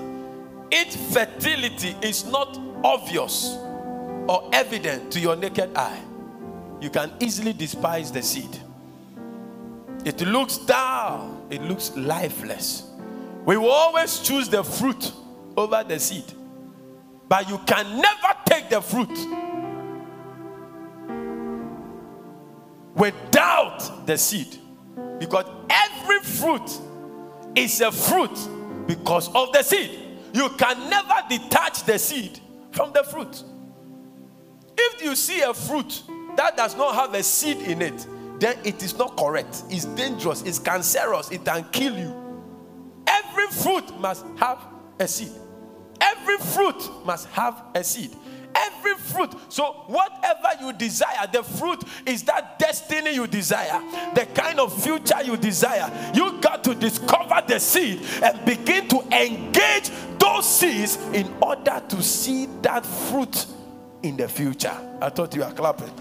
its 0.72 0.96
fertility 1.13 1.96
is 2.01 2.25
not 2.25 2.60
obvious 2.84 3.58
or 4.27 4.50
evident 4.53 5.12
to 5.13 5.20
your 5.20 5.36
naked 5.36 5.75
eye. 5.75 6.01
You 6.79 6.89
can 6.89 7.12
easily 7.20 7.53
despise 7.53 8.12
the 8.12 8.22
seed. 8.22 8.60
It 10.06 10.22
looks 10.22 10.58
dull, 10.58 11.46
it 11.50 11.62
looks 11.62 11.96
lifeless. 11.96 12.84
We 13.46 13.58
will 13.58 13.72
always 13.72 14.20
choose 14.20 14.48
the 14.48 14.63
fruit 14.63 15.12
over 15.58 15.84
the 15.84 16.00
seed, 16.00 16.25
but 17.27 17.50
you 17.50 17.58
can 17.65 18.00
never 18.00 18.34
take 18.46 18.70
the 18.70 18.82
fruit 18.82 19.10
without 22.96 24.06
the 24.06 24.18
seed 24.18 24.60
because 25.19 25.45
every 25.69 26.19
fruit 26.19 26.79
is 27.55 27.81
a 27.81 27.91
fruit 27.91 28.38
because 28.88 29.33
of 29.35 29.51
the 29.51 29.61
seed. 29.63 29.99
You 30.33 30.49
can 30.57 30.89
never 30.89 31.15
detach 31.29 31.84
the 31.84 31.97
seed 31.99 32.39
from 32.71 32.93
the 32.93 33.03
fruit. 33.03 33.43
If 34.77 35.03
you 35.03 35.15
see 35.15 35.41
a 35.41 35.53
fruit 35.53 36.03
that 36.38 36.55
does 36.55 36.75
not 36.77 36.95
have 36.95 37.13
a 37.13 37.23
seed 37.23 37.58
in 37.58 37.82
it, 37.82 38.08
then 38.39 38.58
it 38.63 38.82
is 38.82 38.97
not 38.97 39.17
correct. 39.17 39.63
It's 39.69 39.86
dangerous, 39.86 40.43
it's 40.43 40.60
cancerous, 40.60 41.32
it 41.32 41.43
can 41.43 41.65
kill 41.71 41.97
you. 41.97 42.15
Every 43.05 43.47
fruit 43.47 43.99
must 43.99 44.25
have 44.38 44.60
a 44.99 45.08
seed. 45.08 45.32
Every 45.99 46.38
fruit 46.38 47.05
must 47.05 47.27
have 47.29 47.62
a 47.75 47.84
seed. 47.84 48.15
Fruit. 48.99 49.33
So, 49.49 49.83
whatever 49.88 50.49
you 50.62 50.73
desire, 50.73 51.27
the 51.31 51.43
fruit 51.43 51.83
is 52.05 52.23
that 52.23 52.59
destiny 52.59 53.15
you 53.15 53.27
desire, 53.27 53.81
the 54.13 54.27
kind 54.33 54.59
of 54.59 54.83
future 54.83 55.21
you 55.23 55.38
desire. 55.38 55.91
You 56.13 56.39
got 56.39 56.63
to 56.65 56.75
discover 56.75 57.41
the 57.47 57.59
seed 57.59 58.01
and 58.21 58.45
begin 58.45 58.88
to 58.89 59.01
engage 59.12 59.89
those 60.19 60.47
seeds 60.47 60.97
in 61.13 61.33
order 61.41 61.81
to 61.89 62.03
see 62.03 62.47
that 62.62 62.85
fruit 62.85 63.45
in 64.03 64.17
the 64.17 64.27
future. 64.27 64.77
I 65.01 65.09
thought 65.09 65.33
you 65.35 65.41
were 65.41 65.51
clapping. 65.51 65.91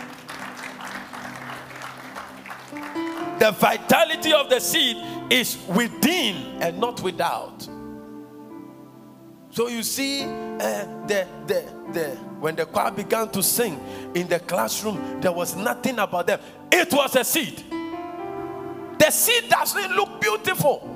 The 3.38 3.52
vitality 3.52 4.32
of 4.32 4.50
the 4.50 4.58
seed 4.58 4.96
is 5.30 5.58
within 5.68 6.60
and 6.60 6.78
not 6.78 7.00
without. 7.02 7.68
So 9.58 9.66
you 9.66 9.82
see, 9.82 10.22
uh, 10.22 10.28
the, 11.08 11.26
the, 11.48 11.64
the, 11.92 12.10
when 12.38 12.54
the 12.54 12.64
choir 12.64 12.92
began 12.92 13.28
to 13.30 13.42
sing 13.42 13.80
in 14.14 14.28
the 14.28 14.38
classroom, 14.38 15.20
there 15.20 15.32
was 15.32 15.56
nothing 15.56 15.98
about 15.98 16.28
them. 16.28 16.38
It 16.70 16.92
was 16.92 17.16
a 17.16 17.24
seed. 17.24 17.64
The 19.00 19.10
seed 19.10 19.50
doesn't 19.50 19.90
look 19.96 20.20
beautiful, 20.20 20.88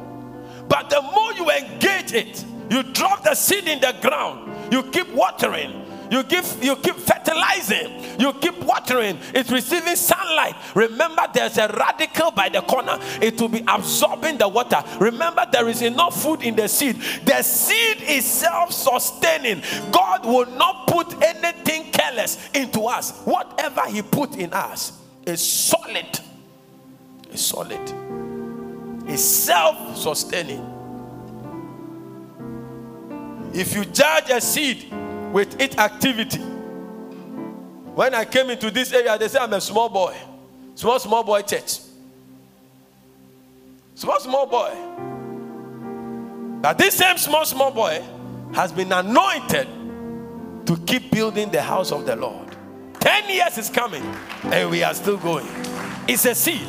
but 0.69 0.91
the 0.91 1.03
more 1.03 1.33
you 1.33 1.51
engage 1.51 2.13
it, 2.13 2.45
you 2.71 2.85
drop 2.85 3.25
the 3.25 3.35
seed 3.35 3.67
in 3.67 3.81
the 3.81 3.97
ground, 4.01 4.73
you 4.73 4.85
keep 4.85 5.13
watering, 5.13 5.82
you 6.13 6.23
give 6.25 6.63
you 6.63 6.77
keep 6.77 6.97
fertilizing, 6.97 8.21
you 8.21 8.35
keep 8.35 8.59
watering, 8.65 9.19
it's 9.35 9.51
receiving 9.51 9.97
sunlight. 9.97 10.55
Remember, 10.75 11.23
there's 11.33 11.57
a 11.57 11.69
radicle 11.69 12.35
by 12.35 12.51
the 12.51 12.61
corner, 12.61 12.99
it 13.23 13.41
will 13.41 13.49
be 13.49 13.65
absorbing 13.67 14.37
the 14.37 14.47
water. 14.47 14.85
Remember, 15.01 15.47
there 15.51 15.71
is 15.71 15.81
enough 15.81 16.23
food 16.23 16.43
in 16.43 16.55
the 16.55 16.69
seed. 16.69 16.97
The 17.25 17.43
seed 17.43 18.03
is 18.03 18.27
self-sustaining. 18.27 19.63
God 19.91 20.27
will 20.27 20.45
not 20.51 20.87
put 20.87 21.15
anything 21.23 21.91
careless 21.93 22.51
into 22.53 22.83
us. 22.83 23.23
Whatever 23.23 23.87
He 23.87 24.03
put 24.03 24.37
in 24.37 24.53
us 24.53 24.93
is 25.27 25.41
solid. 25.41 26.21
Is 27.33 27.47
solid. 27.47 27.81
Is 29.09 29.45
self-sustaining. 29.45 30.69
If 33.55 33.75
you 33.75 33.87
judge 33.87 34.29
a 34.29 34.41
seed 34.43 34.93
with 35.33 35.61
its 35.61 35.77
activity. 35.79 36.39
When 36.39 38.15
I 38.15 38.25
came 38.25 38.51
into 38.51 38.71
this 38.71 38.93
area, 38.93 39.19
they 39.19 39.29
say 39.29 39.39
I'm 39.39 39.53
a 39.53 39.61
small 39.61 39.89
boy. 39.89 40.17
Small, 40.75 40.99
small 40.99 41.25
boy 41.25 41.43
church. 41.43 41.79
Small, 43.95 44.21
small 44.21 44.47
boy. 44.47 44.75
Now, 46.63 46.73
this 46.73 46.95
same 46.95 47.19
small, 47.19 47.45
small 47.45 47.71
boy 47.71 48.03
has 48.55 48.73
been 48.73 48.93
anointed 48.93 49.69
to 50.67 50.77
keep 50.87 51.11
building 51.11 51.51
the 51.51 51.61
house 51.61 51.93
of 51.93 52.07
the 52.07 52.15
Lord. 52.15 52.57
10 53.01 53.29
years 53.29 53.59
is 53.59 53.69
coming, 53.69 54.03
and 54.45 54.71
we 54.71 54.83
are 54.83 54.95
still 54.95 55.17
going. 55.17 55.47
It's 56.07 56.25
a 56.25 56.35
seed. 56.35 56.67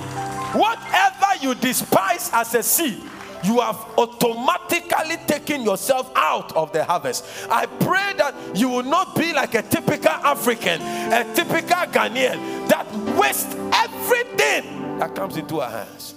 Whatever 0.53 1.27
you 1.41 1.53
despise 1.55 2.29
as 2.33 2.55
a 2.55 2.63
seed, 2.63 3.01
you 3.43 3.59
have 3.59 3.77
automatically 3.97 5.17
taken 5.27 5.63
yourself 5.63 6.11
out 6.15 6.55
of 6.55 6.71
the 6.71 6.83
harvest. 6.83 7.25
I 7.49 7.65
pray 7.65 8.13
that 8.17 8.33
you 8.55 8.69
will 8.69 8.83
not 8.83 9.15
be 9.15 9.33
like 9.33 9.53
a 9.55 9.61
typical 9.61 10.11
African, 10.11 10.81
a 10.81 11.23
typical 11.35 11.77
Ghanaian 11.91 12.67
that 12.69 12.89
waste 13.17 13.55
everything 13.73 14.99
that 14.99 15.13
comes 15.15 15.37
into 15.37 15.61
our 15.61 15.69
hands. 15.69 16.15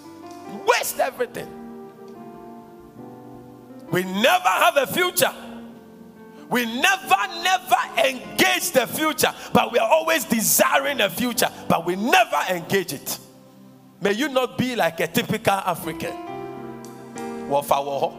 Waste 0.66 1.00
everything. 1.00 1.48
We 3.90 4.02
never 4.02 4.48
have 4.48 4.76
a 4.76 4.86
future. 4.86 5.32
We 6.48 6.64
never, 6.64 7.16
never 7.42 7.76
engage 8.08 8.70
the 8.70 8.86
future, 8.86 9.34
but 9.52 9.72
we 9.72 9.80
are 9.80 9.90
always 9.90 10.24
desiring 10.24 11.00
a 11.00 11.10
future, 11.10 11.48
but 11.68 11.84
we 11.84 11.96
never 11.96 12.40
engage 12.50 12.92
it. 12.92 13.18
May 14.00 14.12
you 14.12 14.28
not 14.28 14.56
be 14.56 14.76
like 14.76 15.00
a 15.00 15.08
typical 15.08 15.54
African 15.54 16.25
wɔfa 17.48 17.76
wɔ 17.84 18.00
hɔ 18.02 18.12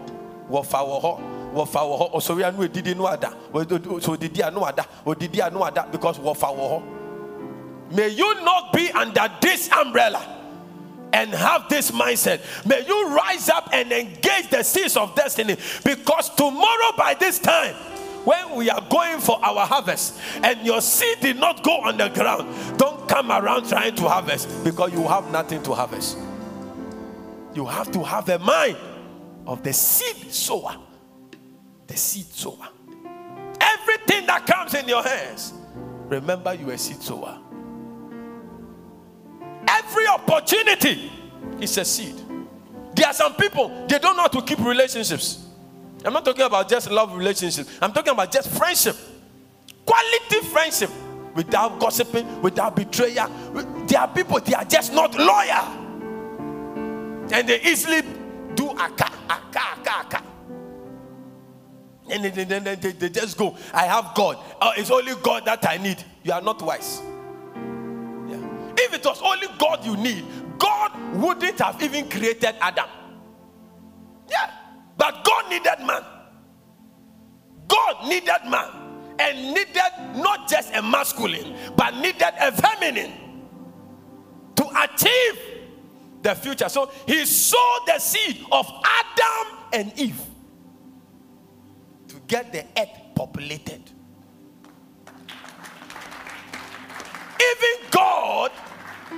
wɔfa 0.50 0.80
wɔ 0.88 1.02
hɔ 1.02 1.20
wɔfa 1.54 1.82
wɔ 1.82 2.00
hɔ 2.00 2.12
ɔsɔre 2.14 2.48
anu 2.48 2.68
edidi 2.68 2.96
nu 2.96 3.08
ada 3.08 3.34
odidi 3.54 4.42
anu 4.44 4.66
ada 4.66 4.86
odidi 5.06 5.42
anu 5.42 5.64
ada 5.64 5.88
because 5.92 6.18
wɔfa 6.20 6.56
wɔ 6.56 6.72
hɔ 6.72 6.84
may 7.92 8.10
you 8.10 8.42
not 8.44 8.74
be 8.74 8.92
under 8.92 9.30
this 9.42 9.70
umbrella 9.72 10.22
and 11.14 11.30
have 11.32 11.70
this 11.70 11.92
mindset. 11.92 12.42
May 12.66 12.86
you 12.86 13.16
rise 13.16 13.50
up 13.50 13.70
and 13.72 13.92
engage 13.92 14.50
the 14.50 14.64
seeds 14.64 14.98
of 14.98 15.16
destiny 15.16 15.56
because 15.84 16.30
tomorrow, 16.36 16.92
by 16.98 17.16
this 17.20 17.40
time, 17.40 17.76
when 18.26 18.56
we 18.56 18.70
are 18.70 18.86
going 18.90 19.20
for 19.20 19.44
our 19.44 19.66
harvest 19.66 20.20
and 20.44 20.66
your 20.66 20.82
seed 20.82 21.22
did 21.22 21.40
not 21.40 21.64
go 21.64 21.78
on 21.82 21.98
the 21.98 22.10
ground, 22.10 22.78
don't 22.78 23.08
come 23.08 23.32
around 23.32 23.68
trying 23.70 23.96
to 23.96 24.04
harvest 24.04 24.64
because 24.64 24.92
you 24.92 25.08
have 25.08 25.32
nothing 25.32 25.64
to 25.64 25.74
harvest. 25.74 26.18
You 27.56 27.66
have 27.66 27.92
to 27.94 28.04
have 28.04 28.28
a 28.30 28.38
mind 28.40 28.78
of 29.48 29.64
the 29.64 29.74
seed 29.74 30.32
sower. 30.32 30.76
The 31.88 31.96
seed 31.98 32.26
sower. 32.26 32.68
Everything 33.60 34.26
that 34.28 34.46
comes 34.46 34.74
in 34.74 34.88
your 34.88 35.02
hands, 35.02 35.54
remember 36.08 36.54
you 36.54 36.70
are 36.70 36.74
a 36.74 36.78
seed 36.78 37.02
sower. 37.02 37.40
Every 39.68 40.08
opportunity 40.08 41.12
is 41.62 41.78
a 41.78 41.86
seed. 41.86 42.16
There 42.94 43.08
are 43.08 43.14
some 43.14 43.36
people, 43.36 43.86
they 43.88 44.00
don't 44.00 44.16
know 44.16 44.24
how 44.24 44.28
to 44.28 44.42
keep 44.42 44.60
relationships. 44.60 45.46
I'm 46.04 46.14
not 46.14 46.26
talking 46.26 46.46
about 46.46 46.70
just 46.70 46.92
love 46.92 47.16
relationships, 47.16 47.70
I'm 47.82 47.94
talking 47.94 48.14
about 48.14 48.32
just 48.32 48.50
friendship. 48.50 48.96
Quality 49.86 50.46
friendship 50.48 50.90
without 51.34 51.80
gossiping, 51.80 52.42
without 52.42 52.76
betrayal. 52.76 53.30
There 53.88 54.00
are 54.00 54.08
people, 54.08 54.40
they 54.42 54.54
are 54.54 54.66
just 54.66 54.92
not 54.94 55.16
loyal. 55.18 55.86
And 57.32 57.48
they 57.48 57.62
easily 57.62 58.02
do 58.58 58.72
aka, 58.72 59.08
aka, 59.30 59.60
aka, 59.60 59.92
aka. 60.02 60.24
And 62.10 62.24
then, 62.24 62.48
then 62.48 62.64
they, 62.64 62.92
they, 62.92 63.10
just 63.10 63.38
go, 63.38 63.56
I 63.74 63.86
have 63.86 64.14
God. 64.16 64.38
Oh, 64.62 64.72
it's 64.78 64.90
only 64.92 65.14
God 65.22 65.46
that 65.46 65.68
I 65.68 65.78
need. 65.78 66.04
You 66.24 66.34
are 66.34 66.42
not 66.42 66.62
wise. 66.62 67.02
Yeah. 68.28 68.74
If 68.78 68.94
it 68.94 69.06
was 69.06 69.22
only 69.22 69.48
God 69.60 69.86
you 69.86 69.96
need, 69.98 70.26
God 70.58 70.92
wouldn't 71.16 71.60
have 71.60 71.82
even 71.84 72.10
created 72.10 72.56
Adam. 72.62 72.90
Yeah. 74.30 74.52
But 74.98 75.24
God 75.24 75.50
needed 75.50 75.86
man. 75.86 76.04
God 77.68 78.08
needed 78.08 78.50
man. 78.50 78.72
And 79.20 79.54
needed 79.54 80.16
not 80.16 80.48
just 80.48 80.74
a 80.74 80.82
masculine, 80.82 81.56
but 81.76 81.94
needed 81.96 82.34
a 82.40 82.52
feminine 82.52 83.14
to 84.56 84.66
achieve 84.84 85.57
the 86.22 86.36
future. 86.36 86.70
So 86.70 86.92
he 87.06 87.26
sowed 87.26 87.80
the 87.86 88.00
seed 88.00 88.46
of 88.52 88.72
Adam 88.84 89.58
and 89.74 90.00
Eve 90.00 90.20
to 92.10 92.16
get 92.28 92.52
the 92.52 92.66
earth 92.80 93.16
populated. 93.16 93.82
Even 97.40 97.90
God 97.92 98.52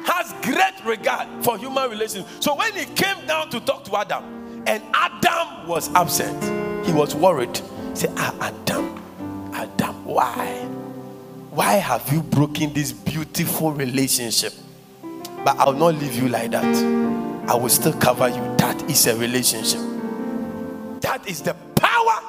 has 0.06 0.34
great 0.44 0.86
regard 0.86 1.28
for 1.44 1.58
human 1.58 1.90
relations. 1.90 2.26
So 2.40 2.56
when 2.56 2.74
he 2.74 2.86
came 2.86 3.26
down 3.26 3.50
to 3.52 3.60
talk 3.60 3.86
to 3.86 3.98
Adam, 3.98 4.64
and 4.68 4.84
Adam 4.94 5.68
was 5.68 5.90
absent, 5.96 6.86
he 6.86 6.94
was 6.94 7.16
worried. 7.16 7.58
He 7.58 7.96
said, 7.96 8.14
Ah, 8.18 8.36
Adam, 8.40 9.02
Adam, 9.54 10.06
why? 10.06 10.66
Why 11.52 11.74
have 11.74 12.12
you 12.12 12.22
broken 12.22 12.74
this 12.74 12.92
beautiful 12.92 13.72
relationship? 13.72 14.54
But 15.44 15.58
I'll 15.58 15.74
not 15.74 15.96
leave 15.96 16.16
you 16.16 16.28
like 16.28 16.52
that. 16.52 16.66
I 17.50 17.56
will 17.56 17.70
still 17.70 17.94
cover 17.94 18.28
you. 18.28 18.56
That 18.58 18.82
is 18.90 19.08
a 19.08 19.16
relationship. 19.16 19.82
That 21.02 21.28
is 21.28 21.42
the 21.42 21.54
power 21.76 22.22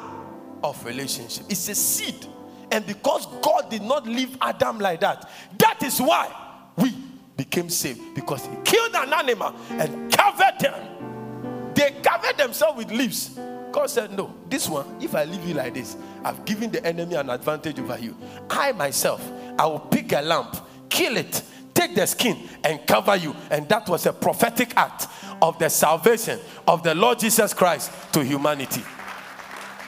of 0.62 0.83
relationship. 0.85 1.46
It's 1.49 1.68
a 1.68 1.75
seed. 1.75 2.27
And 2.70 2.87
because 2.87 3.27
God 3.42 3.68
did 3.68 3.83
not 3.83 4.07
leave 4.07 4.37
Adam 4.40 4.79
like 4.79 5.01
that, 5.01 5.29
that 5.59 5.83
is 5.83 6.01
why 6.01 6.33
we 6.77 6.94
became 7.37 7.68
saved. 7.68 8.14
Because 8.14 8.46
he 8.46 8.57
killed 8.64 8.94
an 8.94 9.12
animal 9.12 9.55
and 9.70 10.12
covered 10.12 10.61
them. 10.61 11.73
They 11.75 11.90
covered 12.03 12.37
themselves 12.37 12.79
with 12.79 12.90
leaves. 12.92 13.38
God 13.73 13.88
said, 13.88 14.12
No, 14.16 14.35
this 14.49 14.68
one, 14.68 14.87
if 15.01 15.14
I 15.14 15.25
leave 15.25 15.44
you 15.44 15.55
like 15.55 15.75
this, 15.75 15.96
I've 16.25 16.44
given 16.44 16.70
the 16.70 16.85
enemy 16.85 17.14
an 17.14 17.31
advantage 17.31 17.79
over 17.79 17.99
you. 17.99 18.16
I 18.49 18.73
myself, 18.73 19.29
I 19.59 19.66
will 19.66 19.81
pick 19.81 20.12
a 20.12 20.20
lamp, 20.20 20.57
kill 20.88 21.16
it, 21.16 21.42
take 21.74 21.94
the 21.94 22.06
skin 22.06 22.37
and 22.64 22.87
cover 22.87 23.16
you. 23.16 23.35
And 23.50 23.68
that 23.68 23.88
was 23.88 24.06
a 24.06 24.12
prophetic 24.12 24.72
act 24.76 25.06
of 25.42 25.59
the 25.59 25.68
salvation 25.68 26.38
of 26.66 26.83
the 26.83 26.94
Lord 26.94 27.18
Jesus 27.18 27.54
Christ 27.54 27.90
to 28.12 28.24
humanity. 28.24 28.83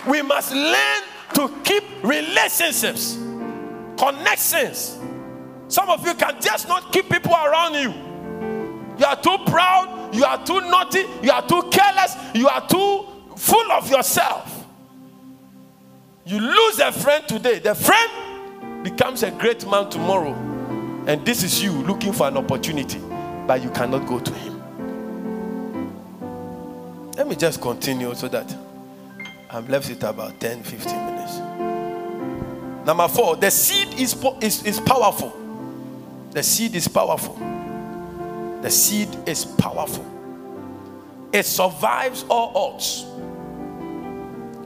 We 0.09 0.23
must 0.23 0.53
learn 0.53 1.03
to 1.35 1.49
keep 1.64 1.85
relationships, 2.03 3.16
connections. 3.97 4.99
Some 5.68 5.88
of 5.88 6.07
you 6.07 6.14
can 6.14 6.40
just 6.40 6.68
not 6.68 6.92
keep 6.92 7.09
people 7.09 7.33
around 7.33 7.75
you. 7.75 7.92
You 8.99 9.07
are 9.07 9.21
too 9.21 9.38
proud, 9.47 10.14
you 10.14 10.25
are 10.25 10.45
too 10.45 10.61
naughty, 10.61 11.05
you 11.23 11.31
are 11.31 11.47
too 11.47 11.62
careless, 11.71 12.16
you 12.35 12.49
are 12.49 12.66
too 12.68 13.07
full 13.37 13.73
of 13.73 13.90
yourself. 13.90 14.66
You 16.25 16.38
lose 16.38 16.79
a 16.79 16.92
friend 16.92 17.27
today, 17.27 17.59
the 17.59 17.75
friend 17.75 18.85
becomes 18.85 19.23
a 19.23 19.31
great 19.31 19.66
man 19.68 19.88
tomorrow 19.88 20.52
and 21.07 21.25
this 21.27 21.43
is 21.43 21.62
you 21.62 21.73
looking 21.73 22.12
for 22.12 22.29
an 22.29 22.37
opportunity, 22.37 22.99
but 23.47 23.62
you 23.62 23.71
cannot 23.71 24.07
go 24.07 24.21
to 24.21 24.35
him. 24.35 24.53
Let 27.17 27.29
me 27.29 27.37
just 27.37 27.61
continue 27.61 28.15
so 28.15 28.29
that 28.29 28.55
I'm 29.51 29.67
left 29.69 29.88
with 29.88 30.03
about 30.05 30.41
10 30.41 30.62
15 30.62 31.07
minutes. 31.07 31.38
Number 32.87 33.07
four, 33.09 33.37
the 33.37 33.51
seed 33.51 33.99
is, 33.99 34.17
is, 34.41 34.65
is 34.65 34.81
powerful. 34.81 35.33
The 36.31 36.43
seed 36.43 36.75
is 36.75 36.88
powerful. 36.88 37.35
The 38.62 38.71
seed 38.71 39.09
is 39.27 39.45
powerful. 39.45 40.07
It 41.33 41.47
survives 41.47 42.25
all 42.29 42.75
odds. 42.75 43.07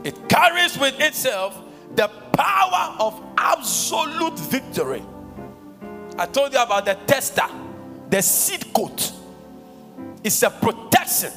It 0.05 0.29
carries 0.29 0.77
with 0.77 0.99
itself 0.99 1.61
the 1.95 2.07
power 2.33 2.95
of 2.99 3.21
absolute 3.37 4.37
victory. 4.39 5.03
I 6.17 6.25
told 6.25 6.53
you 6.53 6.61
about 6.61 6.85
the 6.85 6.95
testa, 7.05 7.49
the 8.09 8.21
seed 8.21 8.73
coat. 8.73 9.11
It's 10.23 10.41
a 10.43 10.49
protection 10.49 11.31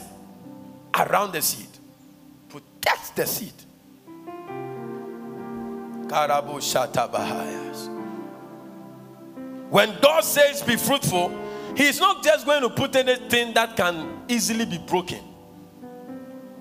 around 0.94 1.32
the 1.32 1.42
seed. 1.42 1.66
Protects 2.48 3.10
the 3.10 3.26
seed. 3.26 3.52
When 9.70 10.00
God 10.00 10.24
says 10.24 10.62
be 10.62 10.76
fruitful, 10.76 11.50
He's 11.76 12.00
not 12.00 12.22
just 12.22 12.46
going 12.46 12.62
to 12.62 12.70
put 12.70 12.96
anything 12.96 13.54
that 13.54 13.76
can 13.76 14.22
easily 14.28 14.64
be 14.64 14.78
broken, 14.78 15.20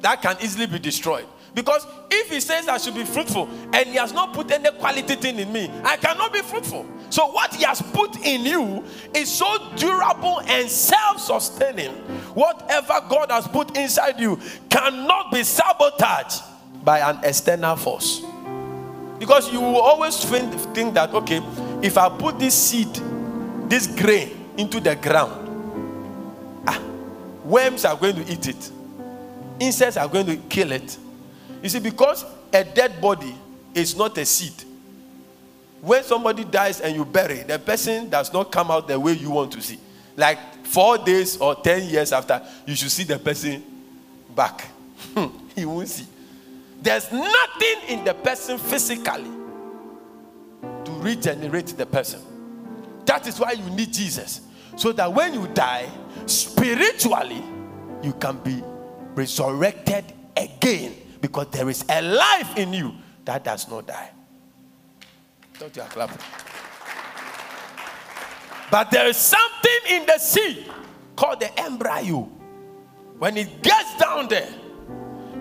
that 0.01 0.21
can 0.21 0.37
easily 0.41 0.67
be 0.67 0.79
destroyed. 0.79 1.25
Because 1.53 1.85
if 2.11 2.29
he 2.29 2.39
says 2.39 2.67
I 2.67 2.77
should 2.77 2.95
be 2.95 3.03
fruitful 3.03 3.49
and 3.73 3.89
he 3.89 3.95
has 3.95 4.13
not 4.13 4.33
put 4.33 4.51
any 4.51 4.69
quality 4.77 5.15
thing 5.15 5.39
in 5.39 5.51
me, 5.51 5.69
I 5.83 5.97
cannot 5.97 6.31
be 6.31 6.41
fruitful. 6.41 6.85
So 7.09 7.31
what 7.31 7.55
he 7.55 7.63
has 7.63 7.81
put 7.81 8.17
in 8.25 8.45
you 8.45 8.83
is 9.15 9.31
so 9.31 9.71
durable 9.75 10.41
and 10.41 10.69
self-sustaining. 10.69 11.91
Whatever 12.35 13.01
God 13.09 13.31
has 13.31 13.47
put 13.47 13.75
inside 13.77 14.19
you 14.19 14.39
cannot 14.69 15.31
be 15.31 15.43
sabotaged 15.43 16.41
by 16.83 16.99
an 16.99 17.19
external 17.23 17.75
force. 17.75 18.21
Because 19.17 19.51
you 19.51 19.59
will 19.59 19.81
always 19.81 20.23
think 20.23 20.93
that 20.93 21.13
okay, 21.13 21.41
if 21.81 21.97
I 21.97 22.09
put 22.09 22.39
this 22.39 22.53
seed, 22.53 22.93
this 23.67 23.87
grain 23.87 24.31
into 24.57 24.79
the 24.79 24.95
ground, 24.95 26.63
ah, 26.67 26.81
worms 27.43 27.85
are 27.85 27.97
going 27.97 28.15
to 28.15 28.31
eat 28.31 28.47
it, 28.47 28.71
insects 29.59 29.97
are 29.97 30.07
going 30.07 30.25
to 30.27 30.37
kill 30.37 30.71
it 30.71 30.97
you 31.61 31.69
see, 31.69 31.79
because 31.79 32.25
a 32.53 32.63
dead 32.63 33.01
body 33.01 33.35
is 33.73 33.95
not 33.95 34.17
a 34.17 34.25
seed. 34.25 34.53
When 35.81 36.03
somebody 36.03 36.43
dies 36.43 36.81
and 36.81 36.95
you 36.95 37.05
bury, 37.05 37.43
the 37.43 37.57
person 37.59 38.09
does 38.09 38.33
not 38.33 38.51
come 38.51 38.69
out 38.71 38.87
the 38.87 38.99
way 38.99 39.13
you 39.13 39.31
want 39.31 39.51
to 39.53 39.61
see. 39.61 39.79
Like 40.15 40.37
four 40.65 40.97
days 40.97 41.37
or 41.37 41.55
ten 41.55 41.87
years 41.87 42.11
after, 42.11 42.41
you 42.65 42.75
should 42.75 42.91
see 42.91 43.03
the 43.03 43.17
person 43.17 43.63
back. 44.35 44.65
Hmm, 45.13 45.27
he 45.55 45.65
won't 45.65 45.87
see. 45.87 46.05
There's 46.81 47.11
nothing 47.11 47.75
in 47.87 48.03
the 48.03 48.13
person 48.13 48.57
physically 48.57 49.31
to 50.61 50.91
regenerate 50.99 51.67
the 51.67 51.85
person. 51.85 52.21
That 53.05 53.27
is 53.27 53.39
why 53.39 53.53
you 53.53 53.69
need 53.69 53.93
Jesus. 53.93 54.41
So 54.75 54.91
that 54.93 55.11
when 55.11 55.33
you 55.33 55.47
die, 55.47 55.89
spiritually, 56.25 57.43
you 58.03 58.13
can 58.13 58.37
be 58.39 58.61
resurrected 59.15 60.05
again 60.37 60.95
because 61.21 61.47
there 61.51 61.69
is 61.69 61.83
a 61.89 62.01
life 62.01 62.57
in 62.57 62.73
you 62.73 62.93
that 63.25 63.43
does 63.43 63.69
not 63.69 63.87
die. 63.87 64.11
Don't 65.59 65.75
you 65.75 65.81
clap? 65.83 66.09
But 68.71 68.91
there 68.91 69.07
is 69.07 69.17
something 69.17 69.79
in 69.89 70.05
the 70.05 70.17
sea 70.17 70.65
called 71.17 71.41
the 71.41 71.59
embryo. 71.59 72.29
When 73.17 73.35
it 73.35 73.61
gets 73.61 73.97
down 73.97 74.29
there, 74.29 74.47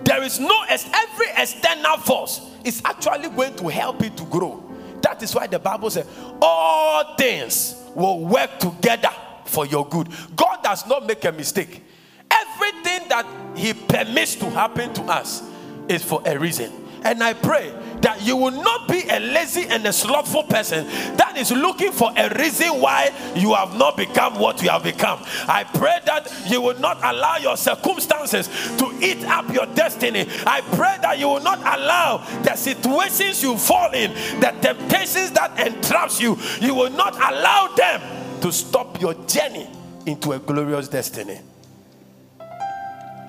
there 0.03 0.21
is 0.23 0.39
no 0.39 0.63
every 0.67 1.27
external 1.37 1.97
force 1.97 2.41
is 2.65 2.81
actually 2.83 3.29
going 3.29 3.55
to 3.55 3.69
help 3.69 4.03
it 4.03 4.17
to 4.17 4.25
grow. 4.25 4.61
That 5.01 5.23
is 5.23 5.33
why 5.33 5.47
the 5.47 5.59
Bible 5.59 5.89
says 5.89 6.05
all 6.41 7.15
things 7.15 7.75
will 7.95 8.25
work 8.25 8.59
together 8.59 9.11
for 9.45 9.65
your 9.65 9.87
good. 9.87 10.09
God 10.35 10.61
does 10.61 10.85
not 10.85 11.07
make 11.07 11.23
a 11.23 11.31
mistake. 11.31 11.81
Everything 12.29 13.07
that 13.07 13.25
He 13.55 13.73
permits 13.73 14.35
to 14.35 14.49
happen 14.49 14.93
to 14.95 15.03
us 15.03 15.43
is 15.87 16.03
for 16.03 16.21
a 16.25 16.37
reason. 16.37 16.73
and 17.03 17.23
I 17.23 17.33
pray 17.33 17.73
that 18.01 18.21
you 18.21 18.35
will 18.35 18.51
not 18.51 18.87
be 18.87 19.03
a 19.09 19.19
lazy 19.19 19.65
and 19.67 19.85
a 19.85 19.93
slothful 19.93 20.43
person 20.43 20.85
that 21.17 21.37
is 21.37 21.51
looking 21.51 21.91
for 21.91 22.11
a 22.15 22.29
reason 22.37 22.79
why 22.79 23.11
you 23.35 23.53
have 23.53 23.75
not 23.75 23.97
become 23.97 24.39
what 24.39 24.61
you 24.61 24.69
have 24.69 24.83
become. 24.83 25.19
I 25.47 25.63
pray 25.63 25.99
that 26.05 26.31
you 26.47 26.61
will 26.61 26.79
not 26.79 26.97
allow 27.03 27.37
your 27.37 27.57
circumstances 27.57 28.47
to 28.77 28.97
eat 29.01 29.23
up 29.25 29.53
your 29.53 29.65
destiny. 29.67 30.27
I 30.45 30.61
pray 30.61 30.97
that 31.01 31.19
you 31.19 31.27
will 31.27 31.41
not 31.41 31.59
allow 31.59 32.17
the 32.43 32.55
situations 32.55 33.43
you 33.43 33.57
fall 33.57 33.91
in, 33.93 34.13
the 34.39 34.55
temptations 34.61 35.31
that 35.31 35.59
entraps 35.59 36.19
you, 36.21 36.37
you 36.61 36.73
will 36.73 36.91
not 36.91 37.15
allow 37.15 37.73
them 37.75 38.41
to 38.41 38.51
stop 38.51 39.01
your 39.01 39.13
journey 39.25 39.69
into 40.05 40.31
a 40.33 40.39
glorious 40.39 40.87
destiny. 40.87 41.39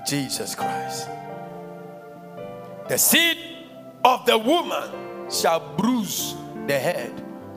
Jesus 0.07 0.55
Christ. 0.55 1.09
The 2.89 2.99
seed 2.99 3.50
of 4.05 4.27
the 4.27 4.37
woman 4.39 5.31
shall 5.31 5.77
bruise 5.77 6.35
the 6.67 6.79
head 6.79 7.13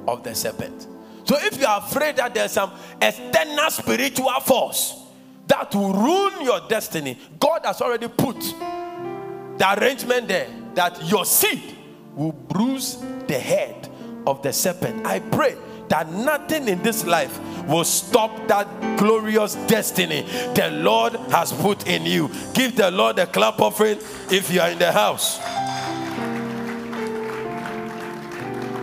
of 0.07 0.23
the 0.23 0.35
serpent. 0.35 0.87
So 1.25 1.37
if 1.39 1.59
you 1.59 1.65
are 1.65 1.79
afraid 1.79 2.17
that 2.17 2.33
there's 2.33 2.51
some 2.51 2.71
external 3.01 3.69
spiritual 3.69 4.31
force 4.41 5.01
that 5.47 5.73
will 5.73 5.93
ruin 5.93 6.43
your 6.43 6.61
destiny, 6.67 7.17
God 7.39 7.61
has 7.63 7.81
already 7.81 8.07
put 8.07 8.39
the 8.39 9.77
arrangement 9.77 10.27
there 10.27 10.49
that 10.75 11.03
your 11.05 11.25
seed 11.25 11.75
will 12.15 12.31
bruise 12.31 12.97
the 13.27 13.39
head 13.39 13.89
of 14.27 14.41
the 14.41 14.51
serpent. 14.51 15.05
I 15.05 15.19
pray 15.19 15.55
that 15.89 16.11
nothing 16.11 16.67
in 16.67 16.81
this 16.81 17.05
life 17.05 17.39
will 17.67 17.83
stop 17.83 18.47
that 18.47 18.97
glorious 18.97 19.55
destiny 19.67 20.23
the 20.53 20.69
Lord 20.71 21.13
has 21.31 21.53
put 21.53 21.87
in 21.87 22.05
you. 22.05 22.29
Give 22.53 22.75
the 22.75 22.91
Lord 22.91 23.19
a 23.19 23.27
clap 23.27 23.59
offering 23.59 23.99
if 24.31 24.51
you 24.51 24.61
are 24.61 24.69
in 24.69 24.79
the 24.79 24.91
house. 24.91 25.39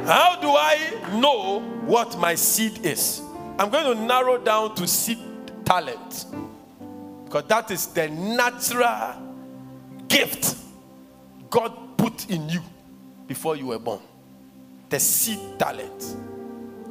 How 0.05 0.37
do 0.41 0.49
I 0.49 1.19
know 1.21 1.61
what 1.85 2.19
my 2.19 2.35
seed 2.35 2.85
is? 2.85 3.23
I'm 3.59 3.71
going 3.71 3.97
to 3.97 4.03
narrow 4.03 4.39
down 4.39 4.75
to 4.77 4.87
seed 4.87 5.19
talent 5.65 6.27
because 7.25 7.45
that 7.45 7.71
is 7.71 7.87
the 7.89 8.09
natural 8.09 9.15
gift 10.09 10.57
God 11.49 11.97
put 11.97 12.29
in 12.29 12.49
you 12.49 12.61
before 13.29 13.55
you 13.55 13.67
were 13.67 13.79
born. 13.79 14.01
The 14.89 14.99
seed 14.99 15.39
talent. 15.59 16.17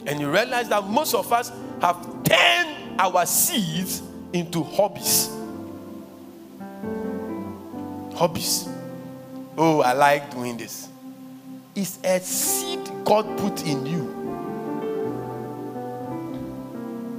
And 0.06 0.22
you 0.22 0.32
realize 0.32 0.70
that 0.70 0.86
most 0.86 1.14
of 1.14 1.34
us 1.34 1.52
have 1.82 2.24
turned 2.24 3.00
our 3.00 3.26
seeds 3.26 4.02
into 4.32 4.64
hobbies. 4.64 5.30
Hobbies. 8.16 8.70
Oh, 9.58 9.82
I 9.82 9.92
like 9.94 10.32
doing 10.32 10.56
this. 10.56 10.88
It's 11.76 12.00
a 12.04 12.20
seed 12.20 12.79
God 13.10 13.26
put 13.40 13.66
in 13.66 13.88
you. 13.88 14.04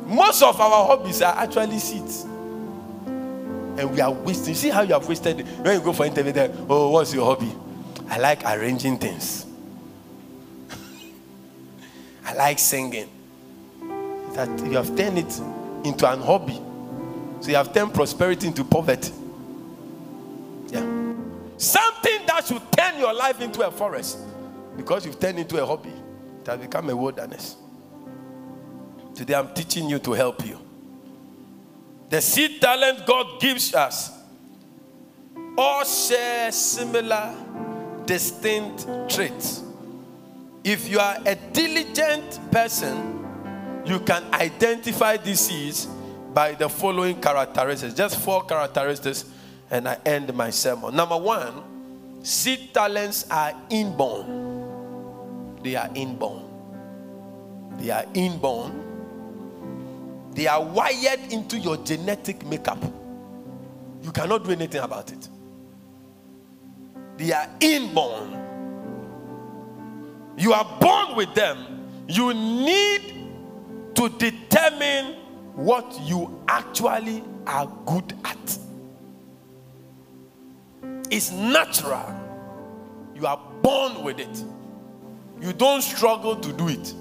Most 0.07 0.41
of 0.41 0.61
our 0.61 0.87
hobbies 0.87 1.21
are 1.21 1.35
actually 1.37 1.81
seeds. 1.81 2.23
And 2.23 3.91
we 3.91 4.01
are 4.01 4.13
wasting. 4.13 4.55
See 4.55 4.69
how 4.69 4.83
you 4.83 4.93
have 4.93 5.09
wasted 5.09 5.41
it. 5.41 5.47
When 5.47 5.77
you 5.77 5.85
go 5.85 5.93
for 5.93 6.07
interview, 6.07 6.31
there, 6.31 6.55
oh, 6.69 6.91
what's 6.91 7.13
your 7.13 7.25
hobby? 7.25 7.53
I 8.09 8.19
like 8.19 8.45
arranging 8.45 8.99
things. 8.99 9.47
I 12.25 12.35
like 12.35 12.61
singing. 12.61 13.09
That 14.35 14.49
you 14.65 14.77
have 14.77 14.97
turned 14.97 15.19
it 15.19 15.41
into 15.85 16.09
an 16.09 16.21
hobby. 16.21 16.61
So 17.41 17.49
you 17.49 17.57
have 17.57 17.75
turned 17.75 17.95
prosperity 17.95 18.47
into 18.47 18.63
poverty. 18.63 19.13
Yeah. 20.69 20.83
Something 21.57 22.27
that 22.29 22.45
should 22.47 22.63
turn 22.79 22.97
your 22.97 23.13
life 23.13 23.41
into 23.41 23.67
a 23.67 23.73
forest 23.73 24.19
because 24.81 25.05
you've 25.05 25.21
turned 25.21 25.39
into 25.39 25.63
a 25.63 25.67
hobby, 25.67 25.93
it 26.41 26.47
has 26.47 26.59
become 26.59 26.89
a 26.89 26.97
wilderness. 26.97 27.57
Today 29.15 29.35
I'm 29.35 29.53
teaching 29.53 29.91
you 29.91 29.99
to 29.99 30.13
help 30.13 30.47
you. 30.47 30.59
The 32.09 32.23
seed 32.23 32.63
talent 32.63 33.07
God 33.07 33.39
gives 33.41 33.75
us 33.75 34.11
all 35.59 35.85
share 35.85 36.51
similar, 36.51 37.35
distinct 38.07 38.87
traits. 39.11 39.63
If 40.65 40.89
you 40.89 40.99
are 40.99 41.19
a 41.27 41.35
diligent 41.35 42.51
person, 42.51 43.83
you 43.85 44.01
can 44.01 44.25
identify 44.33 45.19
these 45.19 45.41
seeds 45.41 45.87
by 46.33 46.53
the 46.53 46.71
following 46.71 47.21
characteristics. 47.21 47.93
Just 47.93 48.19
four 48.19 48.45
characteristics, 48.45 49.27
and 49.71 49.87
I 49.87 49.99
end 50.07 50.33
my 50.33 50.49
sermon. 50.49 50.97
Number 50.97 51.19
one, 51.19 52.25
seed 52.25 52.73
talents 52.73 53.27
are 53.31 53.53
inborn. 53.69 54.50
They 55.63 55.77
are 55.77 55.91
inborn. 55.95 56.45
They 57.79 57.91
are 57.91 58.05
inborn. 58.15 58.87
They 60.33 60.47
are 60.47 60.63
wired 60.63 61.21
into 61.31 61.59
your 61.59 61.77
genetic 61.79 62.45
makeup. 62.47 62.83
You 64.03 64.13
cannot 64.13 64.45
do 64.45 64.53
anything 64.53 64.81
about 64.81 65.13
it. 65.13 65.29
They 67.17 67.33
are 67.33 67.49
inborn. 67.61 68.37
You 70.39 70.53
are 70.53 70.79
born 70.81 71.17
with 71.17 71.35
them. 71.35 71.89
You 72.09 72.33
need 72.33 73.15
to 73.95 74.09
determine 74.09 75.17
what 75.55 76.01
you 76.05 76.43
actually 76.49 77.23
are 77.47 77.67
good 77.85 78.15
at. 78.25 78.59
It's 81.11 81.33
natural. 81.33 82.15
You 83.15 83.27
are 83.27 83.39
born 83.61 84.03
with 84.03 84.21
it. 84.21 84.45
You 85.41 85.53
don't 85.53 85.83
struggle 85.83 86.37
to 86.37 86.53
do 86.53 86.69
it. 86.69 86.95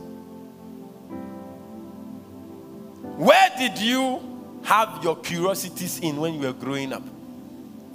Where 3.17 3.49
did 3.57 3.77
you 3.77 4.21
have 4.63 5.03
your 5.03 5.17
curiosities 5.17 5.99
in 5.99 6.17
when 6.17 6.35
you 6.35 6.41
were 6.41 6.53
growing 6.53 6.93
up? 6.93 7.03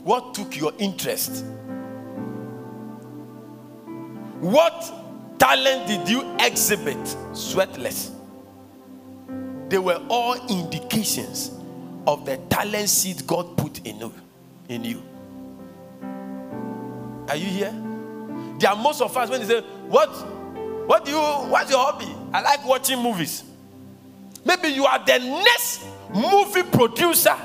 What 0.02 0.35
took 0.35 0.57
your 0.57 0.72
interest? 0.78 1.44
What 4.40 5.38
talent 5.38 5.87
did 5.87 6.09
you 6.09 6.37
exhibit 6.40 6.98
sweatless? 7.33 8.11
They 9.70 9.78
were 9.78 10.02
all 10.11 10.35
indications 10.48 11.52
of 12.07 12.26
the 12.26 12.37
talent 12.50 12.90
seed 12.90 13.26
God 13.26 13.57
put 13.57 13.87
in 13.87 14.00
you. 14.00 14.14
In 14.68 14.85
you. 14.85 15.02
Are 17.28 17.37
you 17.37 17.46
here? 17.46 17.72
There 18.59 18.70
are 18.70 18.76
most 18.76 19.00
of 19.00 19.16
us 19.16 19.30
when 19.30 19.40
they 19.40 19.46
say, 19.46 19.61
What 19.88 20.11
what 20.86 21.04
do 21.04 21.10
you 21.10 21.18
what's 21.18 21.70
your 21.70 21.80
hobby? 21.80 22.12
I 22.32 22.42
like 22.42 22.64
watching 22.66 23.02
movies. 23.02 23.44
Maybe 24.44 24.68
you 24.68 24.84
are 24.84 25.04
the 25.04 25.18
next 25.18 25.84
movie 26.12 26.62
producer 26.62 27.36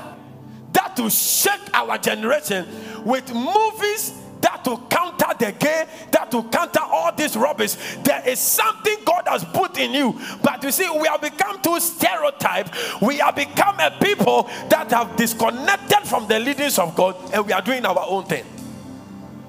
that 0.72 0.98
will 0.98 1.08
shake 1.08 1.74
our 1.74 1.98
generation 1.98 2.66
with 3.04 3.32
movies 3.32 4.20
that 4.40 4.66
will 4.66 4.78
counter 4.88 5.26
the 5.38 5.52
gay, 5.52 5.86
that 6.12 6.32
will 6.32 6.44
counter 6.44 6.80
all 6.80 7.12
this 7.14 7.36
rubbish. 7.36 7.74
There 8.02 8.26
is 8.26 8.38
something 8.38 8.96
God 9.04 9.24
has 9.26 9.44
put 9.44 9.78
in 9.78 9.92
you. 9.92 10.18
But 10.42 10.62
you 10.62 10.70
see, 10.70 10.88
we 10.90 11.08
have 11.08 11.20
become 11.20 11.60
too 11.60 11.78
stereotyped. 11.78 13.02
We 13.02 13.18
have 13.18 13.36
become 13.36 13.78
a 13.80 13.90
people 14.02 14.44
that 14.68 14.90
have 14.90 15.16
disconnected 15.16 16.08
from 16.08 16.26
the 16.26 16.38
leadings 16.38 16.78
of 16.78 16.94
God 16.94 17.16
and 17.32 17.46
we 17.46 17.52
are 17.52 17.62
doing 17.62 17.84
our 17.84 18.04
own 18.08 18.24
thing 18.24 18.44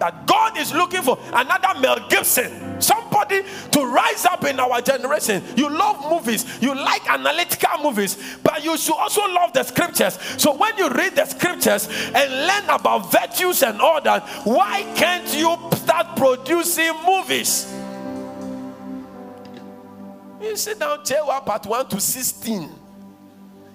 that 0.02 0.26
God 0.26 0.58
is 0.58 0.74
looking 0.74 1.04
for 1.04 1.20
another 1.32 1.80
Mel 1.80 2.10
Gibson, 2.10 2.82
somebody 2.82 3.44
to 3.72 3.86
rise 3.86 4.26
up 4.26 4.44
in 4.46 4.60
our 4.60 4.82
generation. 4.82 5.44
You 5.56 5.70
love 5.70 6.10
movies, 6.10 6.58
you 6.60 6.74
like 6.74 7.08
analytical 7.08 7.84
movies, 7.84 8.18
but 8.44 8.64
you 8.64 8.76
should 8.78 8.96
also 8.96 9.22
love 9.28 9.54
the 9.54 9.62
scriptures. 9.62 10.18
So 10.42 10.58
when 10.58 10.76
you 10.80 10.90
read 10.90 11.16
the 11.16 11.26
scriptures 11.26 11.88
and 12.16 12.48
learn 12.48 12.64
about 12.64 13.12
virtues 13.12 13.62
and 13.62 13.80
all 13.80 14.02
that, 14.02 14.28
why 14.44 14.82
can't 14.96 15.32
you 15.36 15.56
start 15.76 16.18
producing 16.18 16.94
movies? 17.06 17.72
You 20.42 20.58
sit 20.58 20.80
down, 20.80 20.98
one 21.28 21.44
part 21.44 21.68
1 21.68 21.90
to 21.90 22.02
16, 22.02 22.72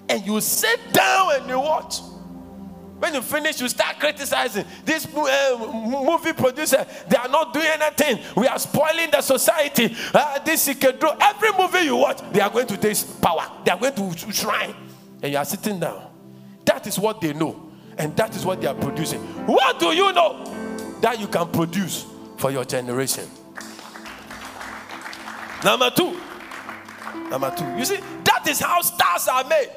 and 0.09 0.25
you 0.25 0.41
sit 0.41 0.91
down 0.91 1.35
and 1.35 1.47
you 1.47 1.59
watch. 1.61 2.01
When 2.99 3.13
you 3.13 3.21
finish, 3.21 3.61
you 3.61 3.69
start 3.69 3.99
criticizing 3.99 4.65
this 4.83 5.05
uh, 5.05 5.71
movie 5.71 6.33
producer. 6.33 6.85
They 7.07 7.17
are 7.17 7.27
not 7.27 7.53
doing 7.53 7.67
anything. 7.67 8.23
We 8.35 8.47
are 8.47 8.57
spoiling 8.57 9.11
the 9.11 9.21
society. 9.21 9.95
Uh, 10.13 10.39
this 10.39 10.65
do 10.65 11.11
every 11.21 11.51
movie 11.57 11.85
you 11.85 11.95
watch, 11.97 12.21
they 12.31 12.41
are 12.41 12.49
going 12.49 12.65
to 12.67 12.77
taste 12.77 13.21
power. 13.21 13.51
They 13.63 13.71
are 13.71 13.79
going 13.79 13.93
to 13.93 14.31
shrine, 14.31 14.75
and 15.21 15.31
you 15.31 15.37
are 15.37 15.45
sitting 15.45 15.79
down. 15.79 16.09
That 16.65 16.87
is 16.87 16.97
what 16.97 17.21
they 17.21 17.33
know, 17.33 17.71
and 17.97 18.15
that 18.17 18.35
is 18.35 18.43
what 18.45 18.61
they 18.61 18.67
are 18.67 18.75
producing. 18.75 19.21
What 19.45 19.79
do 19.79 19.87
you 19.87 20.11
know 20.11 20.97
that 21.01 21.19
you 21.19 21.27
can 21.27 21.51
produce 21.51 22.05
for 22.37 22.49
your 22.49 22.65
generation? 22.65 23.25
Number 25.63 25.91
two. 25.91 26.19
Number 27.29 27.53
two. 27.55 27.77
You 27.77 27.85
see, 27.85 27.99
that 28.23 28.47
is 28.47 28.59
how 28.59 28.81
stars 28.81 29.27
are 29.27 29.43
made. 29.43 29.69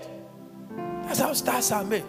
That's 1.05 1.19
how 1.19 1.33
stars 1.35 1.71
are 1.73 1.85
made. 1.85 2.05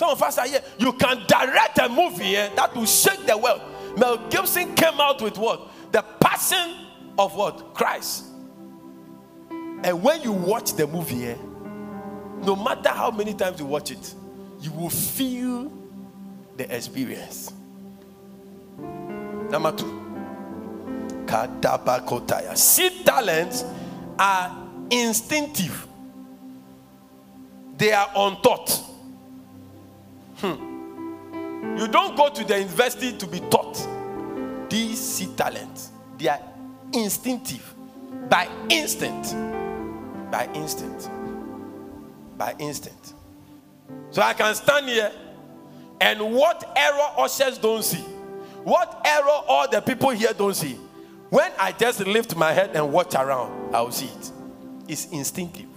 Some 0.00 0.08
of 0.08 0.22
us 0.22 0.38
are 0.38 0.46
here. 0.46 0.62
You 0.78 0.94
can 0.94 1.26
direct 1.26 1.76
a 1.78 1.86
movie 1.86 2.34
eh, 2.34 2.48
that 2.56 2.74
will 2.74 2.86
shake 2.86 3.26
the 3.26 3.36
world. 3.36 3.60
Mel 3.98 4.16
Gibson 4.30 4.74
came 4.74 4.98
out 4.98 5.20
with 5.20 5.36
what? 5.36 5.70
The 5.92 6.00
passion 6.18 6.86
of 7.18 7.34
what? 7.36 7.74
Christ. 7.74 8.24
And 9.50 10.02
when 10.02 10.22
you 10.22 10.32
watch 10.32 10.72
the 10.72 10.86
movie, 10.86 11.26
eh, 11.26 11.36
no 12.46 12.56
matter 12.56 12.88
how 12.88 13.10
many 13.10 13.34
times 13.34 13.60
you 13.60 13.66
watch 13.66 13.90
it, 13.90 14.14
you 14.62 14.72
will 14.72 14.88
feel 14.88 15.70
the 16.56 16.74
experience. 16.74 17.52
Number 18.78 19.72
two. 19.72 20.00
Kadabakotaya. 21.26 22.56
Seed 22.56 23.04
talents 23.04 23.66
are 24.18 24.66
instinctive. 24.90 25.86
They 27.76 27.92
are 27.92 28.10
untaught. 28.16 28.86
Hmm. 30.40 31.76
You 31.78 31.88
don't 31.88 32.16
go 32.16 32.28
to 32.30 32.44
the 32.44 32.58
university 32.60 33.16
to 33.16 33.26
be 33.26 33.40
taught. 33.40 33.86
These 34.68 34.98
see 34.98 35.26
talents, 35.36 35.90
they 36.18 36.28
are 36.28 36.40
instinctive. 36.92 37.74
By 38.28 38.48
instinct. 38.68 39.34
By 40.30 40.48
instinct. 40.54 41.10
By 42.36 42.54
instinct. 42.58 43.14
So 44.10 44.22
I 44.22 44.32
can 44.32 44.54
stand 44.54 44.88
here 44.88 45.12
and 46.00 46.32
what 46.32 46.72
error 46.76 47.12
ushers 47.18 47.58
don't 47.58 47.84
see, 47.84 48.02
what 48.64 49.02
error 49.04 49.42
all 49.48 49.68
the 49.68 49.80
people 49.80 50.10
here 50.10 50.32
don't 50.32 50.54
see, 50.54 50.78
when 51.28 51.52
I 51.58 51.72
just 51.72 52.00
lift 52.00 52.34
my 52.36 52.52
head 52.52 52.70
and 52.74 52.92
watch 52.92 53.14
around, 53.14 53.74
I'll 53.74 53.92
see 53.92 54.06
it. 54.06 54.32
It's 54.88 55.06
instinctive. 55.06 55.68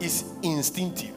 It's 0.00 0.24
instinctive. 0.42 1.14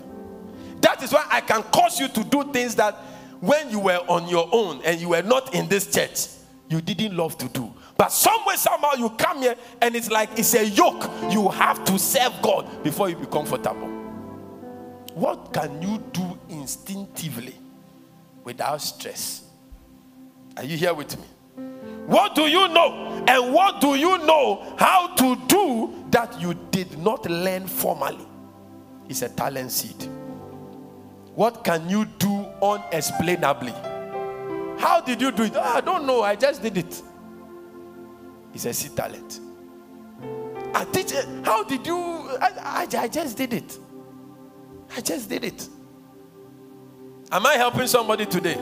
That 0.96 1.04
is 1.04 1.12
why 1.12 1.26
I 1.30 1.42
can 1.42 1.62
cause 1.64 2.00
you 2.00 2.08
to 2.08 2.24
do 2.24 2.54
things 2.54 2.74
that 2.76 2.96
when 3.42 3.70
you 3.70 3.80
were 3.80 4.00
on 4.08 4.30
your 4.30 4.48
own 4.54 4.82
and 4.86 5.02
you 5.02 5.10
were 5.10 5.22
not 5.22 5.54
in 5.54 5.68
this 5.68 5.94
church, 5.94 6.28
you 6.70 6.80
didn't 6.80 7.18
love 7.18 7.38
to 7.40 7.50
do. 7.50 7.74
But 7.98 8.14
somewhere, 8.14 8.56
somehow, 8.56 8.94
you 8.94 9.10
come 9.10 9.42
here 9.42 9.56
and 9.82 9.94
it's 9.94 10.10
like 10.10 10.30
it's 10.40 10.54
a 10.54 10.66
yoke. 10.66 11.04
You 11.30 11.50
have 11.50 11.84
to 11.84 12.00
serve 12.00 12.32
God 12.42 12.82
before 12.82 13.10
you 13.10 13.18
be 13.18 13.26
comfortable. 13.26 13.90
What 15.16 15.52
can 15.52 15.82
you 15.82 16.02
do 16.14 16.40
instinctively 16.48 17.56
without 18.46 18.82
stress? 18.82 19.44
Are 20.56 20.64
you 20.64 20.78
here 20.78 20.94
with 20.94 21.18
me? 21.18 21.26
What 22.06 22.36
do 22.36 22.44
you 22.44 22.70
know? 22.70 23.26
And 23.28 23.54
what 23.54 23.82
do 23.82 23.96
you 23.96 24.18
know 24.20 24.76
how 24.78 25.14
to 25.16 25.36
do 25.48 26.06
that 26.12 26.40
you 26.40 26.54
did 26.72 26.98
not 26.98 27.30
learn 27.30 27.68
formally? 27.68 28.26
It's 29.10 29.24
a 29.24 29.30
talent 29.30 29.74
seed. 29.74 30.10
What 31.36 31.66
can 31.66 31.90
you 31.90 32.06
do 32.06 32.46
unexplainably? 32.62 33.74
How 34.80 35.02
did 35.06 35.22
you 35.22 35.32
do 35.32 35.44
it? 35.44 35.54
Oh, 35.56 35.62
I 35.62 35.82
don't 35.82 36.06
know. 36.06 36.22
I 36.24 36.36
just 36.36 36.62
did 36.62 36.78
it. 36.78 37.02
It's 38.54 38.66
a 38.66 38.74
seed 38.74 38.96
talent. 38.96 39.42
I 40.74 40.86
teach 40.86 41.12
it. 41.12 41.28
How 41.44 41.64
did 41.64 41.86
you? 41.86 41.98
I, 41.98 42.88
I, 42.88 42.88
I 42.98 43.08
just 43.08 43.38
did 43.38 43.54
it. 43.54 43.78
I 44.96 45.02
just 45.02 45.30
did 45.30 45.44
it. 45.44 45.68
Am 47.32 47.46
I 47.46 47.56
helping 47.56 47.88
somebody 47.88 48.26
today? 48.26 48.58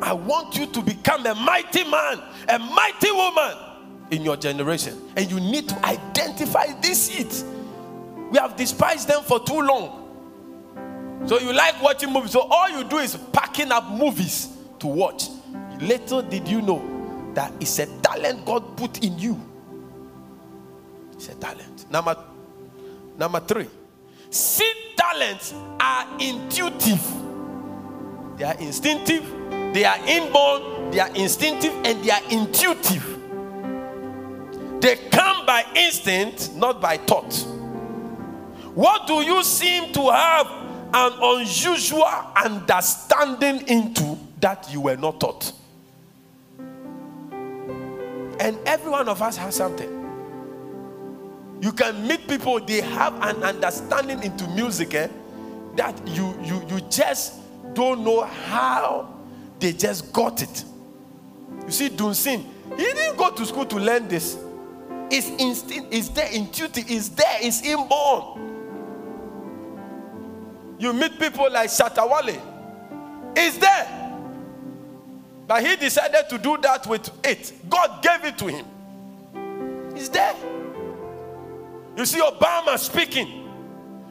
I 0.00 0.14
want 0.14 0.56
you 0.56 0.66
to 0.66 0.82
become 0.82 1.26
a 1.26 1.34
mighty 1.34 1.84
man, 1.84 2.22
a 2.48 2.58
mighty 2.58 3.10
woman 3.12 3.56
in 4.10 4.22
your 4.22 4.36
generation. 4.36 4.98
And 5.16 5.30
you 5.30 5.40
need 5.40 5.68
to 5.68 5.86
identify 5.86 6.72
these 6.80 7.02
seeds. 7.02 7.44
We 8.30 8.38
have 8.38 8.56
despised 8.56 9.08
them 9.08 9.22
for 9.22 9.40
too 9.40 9.60
long. 9.60 10.01
So 11.26 11.38
you 11.38 11.52
like 11.52 11.80
watching 11.82 12.12
movies. 12.12 12.32
So 12.32 12.40
all 12.40 12.68
you 12.68 12.84
do 12.84 12.98
is 12.98 13.16
packing 13.32 13.70
up 13.70 13.90
movies 13.90 14.48
to 14.80 14.86
watch. 14.86 15.28
Little 15.80 16.22
did 16.22 16.48
you 16.48 16.62
know 16.62 17.32
that 17.34 17.52
it's 17.60 17.78
a 17.78 17.86
talent 18.00 18.44
God 18.44 18.76
put 18.76 19.02
in 19.04 19.18
you. 19.18 19.40
It's 21.12 21.28
a 21.28 21.34
talent. 21.34 21.90
Number, 21.90 22.16
number 23.18 23.40
three. 23.40 23.68
Seed 24.30 24.74
talents 24.96 25.54
are 25.78 26.06
intuitive. 26.18 27.00
They 28.36 28.44
are 28.44 28.58
instinctive, 28.58 29.24
they 29.72 29.84
are 29.84 29.98
inborn, 30.06 30.90
they 30.90 31.00
are 31.00 31.14
instinctive, 31.14 31.72
and 31.84 32.02
they 32.02 32.10
are 32.10 32.22
intuitive. 32.30 33.04
They 34.80 34.96
come 35.10 35.46
by 35.46 35.64
instinct, 35.76 36.54
not 36.56 36.80
by 36.80 36.96
thought. 36.96 37.32
What 38.74 39.06
do 39.06 39.22
you 39.22 39.44
seem 39.44 39.92
to 39.92 40.10
have 40.10 40.61
an 40.94 41.12
unusual 41.20 42.04
understanding 42.36 43.66
into 43.68 44.18
that 44.40 44.68
you 44.72 44.80
were 44.82 44.96
not 44.96 45.20
taught? 45.20 45.52
And 48.40 48.58
every 48.66 48.90
one 48.90 49.08
of 49.08 49.22
us 49.22 49.36
has 49.36 49.54
something. 49.54 50.00
You 51.60 51.72
can 51.72 52.06
meet 52.08 52.26
people, 52.26 52.58
they 52.60 52.80
have 52.80 53.14
an 53.22 53.42
understanding 53.44 54.22
into 54.24 54.48
music 54.48 54.94
eh, 54.94 55.08
that 55.76 55.96
you, 56.08 56.36
you, 56.42 56.60
you 56.68 56.80
just 56.90 57.34
don't 57.72 58.02
know 58.02 58.22
how 58.24 59.14
they 59.60 59.72
just 59.72 60.12
got 60.12 60.42
it. 60.42 60.64
You 61.64 61.70
see, 61.70 61.88
Dunsin, 61.88 62.44
he 62.76 62.82
didn't 62.82 63.16
go 63.16 63.30
to 63.30 63.46
school 63.46 63.64
to 63.66 63.76
learn 63.76 64.08
this. 64.08 64.36
It's 65.10 65.28
instinct, 65.40 65.94
it's 65.94 66.08
there, 66.08 66.28
intuitive, 66.32 66.90
it's 66.90 67.10
there, 67.10 67.38
it's 67.40 67.62
inborn. 67.62 68.51
You 70.82 70.92
meet 70.92 71.16
people 71.16 71.48
like 71.48 71.70
Shatta 71.70 72.02
Wale, 72.10 72.42
it's 73.36 73.56
there. 73.56 74.18
But 75.46 75.64
he 75.64 75.76
decided 75.76 76.28
to 76.28 76.38
do 76.38 76.58
that 76.60 76.84
with 76.88 77.08
it. 77.24 77.52
God 77.70 78.02
gave 78.02 78.24
it 78.24 78.36
to 78.38 78.48
him. 78.48 78.66
It's 79.94 80.08
there. 80.08 80.34
You 81.96 82.04
see 82.04 82.18
Obama 82.18 82.76
speaking, 82.78 83.48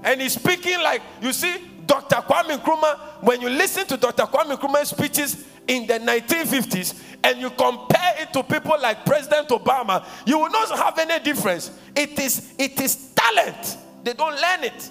and 0.01 0.21
he's 0.21 0.35
speaking 0.35 0.79
like 0.81 1.01
you 1.21 1.33
see 1.33 1.57
Dr. 1.85 2.15
Kwame 2.15 2.57
Nkrumah. 2.57 3.21
When 3.21 3.41
you 3.41 3.49
listen 3.49 3.85
to 3.87 3.97
Dr. 3.97 4.23
Kwame 4.23 4.55
Nkrumah's 4.57 4.91
speeches 4.91 5.43
in 5.67 5.85
the 5.87 5.99
1950s 5.99 7.03
and 7.21 7.37
you 7.41 7.49
compare 7.49 8.15
it 8.17 8.31
to 8.31 8.43
people 8.43 8.77
like 8.81 9.05
President 9.05 9.49
Obama, 9.49 10.05
you 10.25 10.39
will 10.39 10.49
not 10.49 10.69
have 10.77 10.97
any 10.99 11.21
difference. 11.21 11.77
It 11.93 12.17
is 12.17 12.53
it 12.57 12.79
is 12.79 13.09
talent. 13.13 13.75
They 14.05 14.13
don't 14.13 14.39
learn 14.39 14.63
it. 14.63 14.89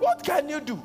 What 0.00 0.24
can 0.24 0.48
you 0.48 0.60
do? 0.60 0.82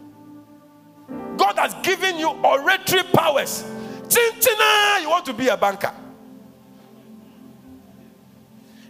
God 1.38 1.58
has 1.58 1.74
given 1.76 2.18
you 2.18 2.30
oratory 2.30 3.04
powers. 3.14 3.64
Chinchina, 4.08 5.02
you 5.02 5.10
want 5.10 5.26
to 5.26 5.34
be 5.34 5.48
a 5.48 5.58
banker. 5.58 5.92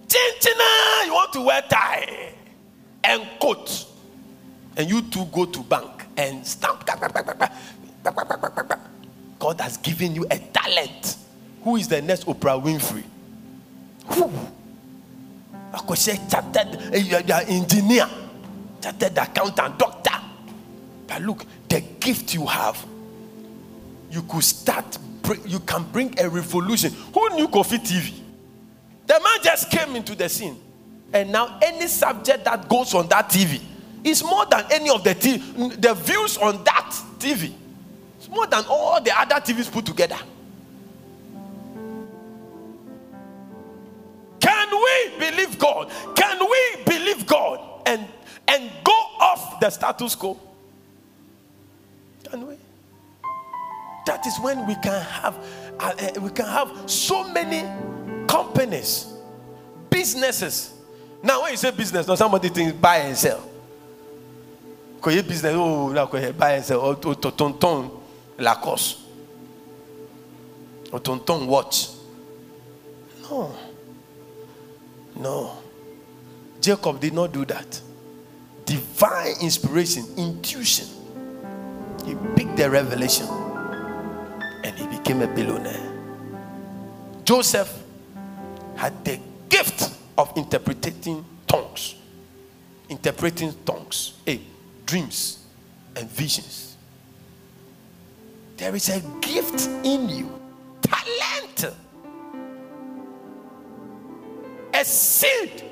Chinchina, 0.08 1.06
you 1.06 1.14
want 1.14 1.34
to 1.34 1.42
wear 1.42 1.62
tie 1.70 2.34
and 3.04 3.28
coat. 3.40 3.86
And 4.78 4.90
you 4.90 5.02
two 5.04 5.26
go 5.26 5.46
to 5.46 5.64
bank 5.64 6.06
and 6.18 6.46
stamp. 6.46 6.86
God 9.40 9.62
has 9.62 9.78
given 9.78 10.16
you 10.16 10.26
a 10.30 10.38
talent. 10.38 11.18
Who 11.64 11.76
is 11.78 11.88
the 11.88 12.02
next 12.02 12.26
Oprah 12.26 12.62
Winfrey? 12.62 13.04
Who? 14.08 14.32
Chartered 16.30 16.78
eh, 16.94 17.44
engineer, 17.48 18.08
chartered 18.82 19.18
accountant, 19.18 19.78
doctor. 19.78 20.15
But 21.08 21.22
look, 21.22 21.46
the 21.70 21.82
gift 22.00 22.34
you 22.34 22.46
have, 22.46 22.84
you 24.10 24.22
could 24.24 24.44
start, 24.44 24.98
you 25.46 25.60
can 25.60 25.84
bring 25.92 26.20
a 26.20 26.30
revolution. 26.30 26.92
Who 27.14 27.36
knew 27.36 27.48
Kofi 27.48 27.78
TV? 27.80 28.14
The 29.08 29.14
man 29.14 29.40
just 29.44 29.70
came 29.70 29.96
into 29.96 30.16
the 30.16 30.28
scene. 30.30 30.60
And 31.14 31.32
now 31.32 31.60
any 31.62 31.88
subject 31.88 32.46
that 32.46 32.68
goes 32.68 32.94
on 32.94 33.08
that 33.10 33.30
TV 33.30 33.62
is 34.04 34.24
more 34.24 34.46
than 34.46 34.66
any 34.72 34.90
of 34.90 35.04
the 35.04 35.16
TV, 35.16 35.80
the 35.82 35.94
views 35.94 36.38
on 36.38 36.64
that 36.64 36.92
TV. 37.20 37.54
It's 38.18 38.30
more 38.30 38.48
than 38.48 38.64
all 38.68 39.02
the 39.02 39.18
other 39.18 39.36
TVs 39.36 39.72
put 39.72 39.86
together. 39.86 40.18
Can 44.40 44.70
we 44.72 45.20
believe 45.20 45.58
God? 45.58 45.92
Can 46.16 46.40
we 46.40 46.84
believe 46.84 47.26
God 47.26 47.82
and 47.86 48.06
and 48.48 48.72
go 48.84 48.92
off 49.20 49.60
the 49.60 49.70
status 49.70 50.16
quo? 50.16 50.40
That 54.06 54.26
is 54.28 54.40
when 54.40 54.68
we 54.68 54.76
can 54.76 55.02
have 55.02 55.36
uh, 55.80 55.94
uh, 56.00 56.22
we 56.22 56.30
can 56.30 56.46
have 56.46 56.90
so 56.90 57.28
many 57.28 57.64
companies, 58.28 59.14
businesses. 59.90 60.74
Now, 61.22 61.42
when 61.42 61.52
you 61.52 61.58
say 61.58 61.72
business, 61.72 62.08
now 62.08 62.16
somebody 62.16 62.50
thinks 62.50 62.74
buy 62.74 62.98
and 62.98 63.18
sell. 63.18 63.50
Because 64.96 65.22
business, 65.24 65.54
oh, 65.56 66.34
buy 66.38 66.54
and 66.54 66.66
sell, 66.66 66.80
or 66.82 66.96
tonton 66.96 67.92
Lacoste, 68.38 69.00
or 70.92 71.00
tonton 71.00 71.48
watch. 71.48 71.90
No, 73.24 73.56
no. 75.16 75.58
Jacob 76.62 77.00
did 77.00 77.14
not 77.14 77.32
do 77.32 77.46
that. 77.46 77.82
divine 78.66 79.36
inspiration, 79.42 80.06
intuition. 80.18 80.88
He 82.06 82.16
picked 82.36 82.58
the 82.58 82.70
revelation 82.70 83.28
and 84.66 84.76
he 84.80 84.88
became 84.88 85.22
a 85.22 85.28
billionaire. 85.28 85.92
Joseph 87.24 87.72
had 88.76 89.06
the 89.06 89.20
gift 89.48 89.92
of 90.18 90.36
interpreting 90.36 91.24
tongues, 91.48 91.96
interpreting 92.90 93.54
tongues, 93.64 94.14
hey, 94.26 94.42
dreams, 94.86 95.46
and 95.96 96.10
visions. 96.10 96.78
There 98.58 98.76
is 98.76 98.90
a 98.90 99.02
gift 99.22 99.68
in 99.84 100.10
you, 100.10 100.40
talent, 100.82 101.76
a 104.74 104.84
seed. 104.84 105.64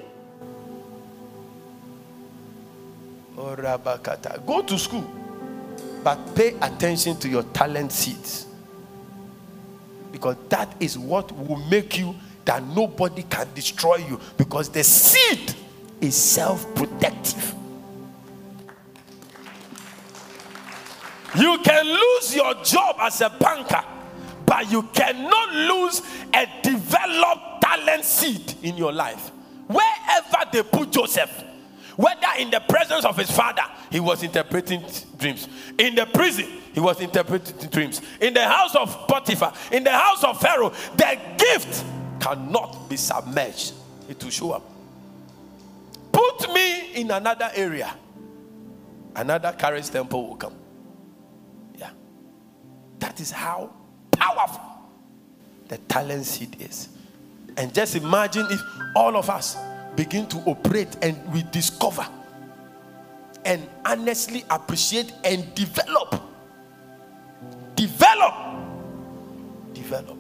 Go 4.46 4.62
to 4.62 4.78
school, 4.78 5.12
but 6.04 6.36
pay 6.36 6.50
attention 6.62 7.18
to 7.18 7.28
your 7.28 7.44
talent 7.44 7.92
seeds 7.92 8.53
because 10.24 10.38
that 10.48 10.74
is 10.80 10.98
what 10.98 11.30
will 11.34 11.58
make 11.66 11.98
you 11.98 12.16
that 12.46 12.64
nobody 12.64 13.24
can 13.24 13.46
destroy 13.54 13.98
you 13.98 14.18
because 14.38 14.70
the 14.70 14.82
seed 14.82 15.54
is 16.00 16.16
self 16.16 16.74
protective. 16.76 17.54
You 21.36 21.58
can 21.62 21.86
lose 21.86 22.34
your 22.34 22.54
job 22.64 22.96
as 23.02 23.20
a 23.20 23.32
banker, 23.38 23.84
but 24.46 24.72
you 24.72 24.84
cannot 24.94 25.54
lose 25.54 26.02
a 26.34 26.48
developed 26.62 27.62
talent 27.62 28.06
seed 28.06 28.54
in 28.64 28.78
your 28.78 28.94
life. 28.94 29.30
Wherever 29.68 30.50
they 30.54 30.64
put 30.64 30.92
Joseph, 30.92 31.44
whether 31.96 32.28
in 32.40 32.50
the 32.50 32.60
presence 32.62 33.06
of 33.06 33.18
his 33.18 33.32
father, 33.32 33.64
he 33.92 34.00
was 34.00 34.24
interpreting 34.24 34.84
dreams. 35.18 35.48
In 35.78 35.96
the 35.96 36.06
prison, 36.06 36.46
he 36.74 36.80
was 36.80 37.00
interpreting 37.00 37.70
dreams. 37.70 38.02
In 38.20 38.34
the 38.34 38.44
house 38.48 38.76
of 38.76 39.08
Potiphar, 39.08 39.54
in 39.72 39.84
the 39.84 39.92
house 39.92 40.24
of 40.24 40.40
Pharaoh, 40.40 40.74
the 40.96 41.20
gift 41.38 41.84
cannot 42.20 42.90
be 42.90 42.98
submerged. 42.98 43.74
It 44.10 44.24
will 44.24 44.32
show 44.32 44.52
up. 44.52 44.64
Put 46.12 46.54
me 46.54 46.94
in 46.94 47.12
another 47.12 47.52
area, 47.56 47.94
another 49.16 49.56
Charis 49.60 49.90
Temple 49.90 50.28
will 50.28 50.36
come. 50.36 50.56
Yeah. 51.78 51.90
That 53.00 53.20
is 53.20 53.32
how 53.32 53.72
powerful 54.12 54.62
the 55.68 55.78
talent 55.80 56.26
seed 56.26 56.56
is. 56.60 56.90
And 57.58 57.74
just 57.74 57.96
imagine 57.96 58.48
if 58.50 58.62
all 58.96 59.16
of 59.16 59.30
us 59.30 59.58
begin 59.96 60.28
to 60.28 60.38
operate 60.46 60.96
and 61.02 61.18
we 61.34 61.44
discover 61.52 62.08
and 63.46 63.68
honestly 63.86 64.44
appreciate 64.50 65.14
and 65.24 65.54
develop. 65.56 66.22
Develop. 67.76 68.34
Develop. 69.74 70.18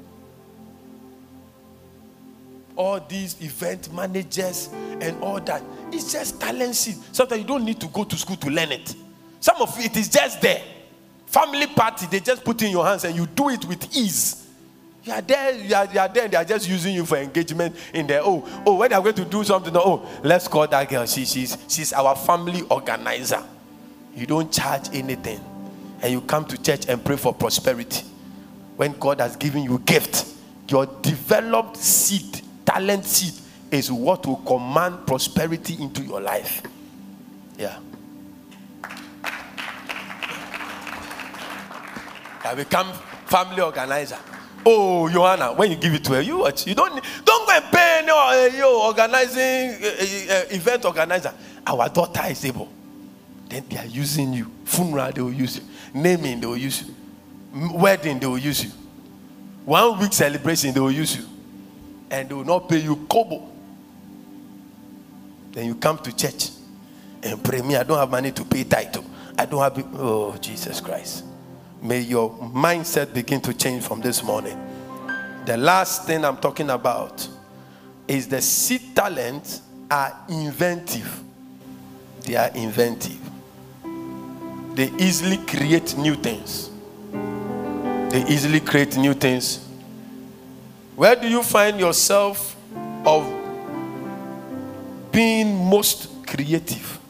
All 2.75 2.99
these 2.99 3.39
event 3.41 3.93
managers 3.93 4.69
and 4.99 5.21
all 5.21 5.39
that. 5.41 5.63
It's 5.91 6.11
just 6.11 6.41
talent 6.41 6.75
seed. 6.75 6.95
Sometimes 7.11 7.41
you 7.41 7.47
don't 7.47 7.63
need 7.63 7.79
to 7.79 7.87
go 7.87 8.03
to 8.03 8.17
school 8.17 8.35
to 8.37 8.49
learn 8.49 8.71
it. 8.71 8.95
Some 9.39 9.61
of 9.61 9.77
it 9.79 9.95
is 9.95 10.09
just 10.09 10.41
there. 10.41 10.61
Family 11.27 11.67
party, 11.67 12.07
they 12.09 12.19
just 12.19 12.43
put 12.43 12.61
in 12.61 12.71
your 12.71 12.85
hands 12.85 13.03
and 13.03 13.15
you 13.15 13.27
do 13.27 13.49
it 13.49 13.65
with 13.65 13.95
ease. 13.95 14.42
You 15.03 15.11
are 15.11 15.21
there, 15.21 15.53
you 15.53 15.75
are, 15.75 15.85
you 15.91 15.99
are 15.99 16.07
there, 16.07 16.27
they 16.29 16.37
are 16.37 16.45
just 16.45 16.69
using 16.69 16.95
you 16.95 17.05
for 17.05 17.17
engagement 17.17 17.75
in 17.93 18.07
there. 18.07 18.21
Oh, 18.23 18.47
oh, 18.65 18.75
when 18.75 18.89
they 18.89 18.95
are 18.95 19.01
going 19.01 19.15
to 19.15 19.25
do 19.25 19.43
something, 19.43 19.75
oh, 19.75 20.07
let's 20.23 20.47
call 20.47 20.65
that 20.67 20.89
girl. 20.89 21.05
She, 21.05 21.25
she's, 21.25 21.57
she's 21.67 21.91
our 21.91 22.15
family 22.15 22.61
organizer. 22.69 23.43
You 24.15 24.25
don't 24.25 24.51
charge 24.51 24.87
anything. 24.93 25.41
And 26.01 26.11
you 26.11 26.21
come 26.21 26.45
to 26.45 26.61
church 26.61 26.87
and 26.87 27.03
pray 27.03 27.17
for 27.17 27.33
prosperity. 27.33 28.05
When 28.77 28.93
God 28.93 29.19
has 29.19 29.35
given 29.35 29.63
you 29.63 29.79
gift, 29.79 30.25
your 30.69 30.85
developed 30.85 31.77
seed, 31.77 32.41
talent 32.65 33.03
seed, 33.03 33.33
is 33.71 33.91
what 33.91 34.25
will 34.25 34.37
command 34.37 35.05
prosperity 35.05 35.81
into 35.81 36.01
your 36.01 36.21
life. 36.21 36.61
Yeah. 37.57 37.77
I 42.45 42.55
become 42.55 42.91
family 43.25 43.61
organizer. 43.61 44.17
Oh, 44.65 45.09
Joanna, 45.09 45.53
when 45.53 45.71
you 45.71 45.77
give 45.77 45.93
it 45.93 46.03
to 46.05 46.13
her, 46.13 46.21
you 46.21 46.37
watch. 46.37 46.65
You 46.65 46.75
don't 46.75 47.03
don't 47.25 47.47
go 47.47 47.53
and 47.53 47.65
pay 47.65 48.03
no 48.05 48.17
uh, 48.17 48.49
you 48.55 48.65
organizing 48.65 49.83
uh, 49.83 50.33
uh, 50.33 50.55
event 50.55 50.85
organizer. 50.85 51.33
Our 51.67 51.89
daughter 51.89 52.21
is 52.29 52.43
able. 52.45 52.71
Then 53.49 53.65
they 53.69 53.77
are 53.77 53.85
using 53.85 54.33
you. 54.33 54.49
Funeral 54.65 55.11
they 55.11 55.21
will 55.21 55.33
use 55.33 55.57
you. 55.57 55.63
Naming 55.93 56.39
they 56.39 56.47
will 56.47 56.57
use 56.57 56.83
you. 56.83 56.95
Wedding 57.73 58.19
they 58.19 58.25
will 58.25 58.37
use 58.37 58.63
you. 58.63 58.71
One 59.65 59.99
week 59.99 60.13
celebration 60.13 60.73
they 60.73 60.79
will 60.79 60.91
use 60.91 61.15
you, 61.17 61.25
and 62.09 62.29
they 62.29 62.33
will 62.33 62.45
not 62.45 62.69
pay 62.69 62.79
you 62.79 62.95
kobo. 63.09 63.49
Then 65.51 65.67
you 65.67 65.75
come 65.75 65.97
to 65.99 66.15
church 66.15 66.49
and 67.21 67.43
pray. 67.43 67.61
Me, 67.61 67.75
I 67.75 67.83
don't 67.83 67.97
have 67.97 68.09
money 68.09 68.31
to 68.31 68.45
pay 68.45 68.63
title. 68.63 69.05
I 69.37 69.45
don't 69.45 69.61
have. 69.61 69.77
Oh 69.99 70.37
Jesus 70.39 70.79
Christ. 70.79 71.25
May 71.83 71.99
your 71.99 72.31
mindset 72.31 73.13
begin 73.13 73.41
to 73.41 73.53
change 73.53 73.83
from 73.83 73.99
this 73.99 74.23
morning. 74.23 74.57
The 75.45 75.57
last 75.57 76.07
thing 76.07 76.23
I'm 76.23 76.37
talking 76.37 76.69
about 76.69 77.27
is 78.07 78.29
the 78.29 78.41
seed 78.41 78.95
talents 78.95 79.61
are 79.91 80.17
inventive. 80.29 81.21
They 82.21 82.35
are 82.35 82.49
inventive. 82.55 83.19
They 84.75 84.91
easily 84.97 85.35
create 85.45 85.97
new 85.97 86.15
things. 86.15 86.69
They 87.11 88.23
easily 88.29 88.61
create 88.61 88.95
new 88.95 89.13
things. 89.13 89.67
Where 90.95 91.17
do 91.17 91.27
you 91.27 91.43
find 91.43 91.81
yourself 91.81 92.55
of 93.05 93.25
being 95.11 95.53
most 95.69 96.25
creative? 96.25 97.02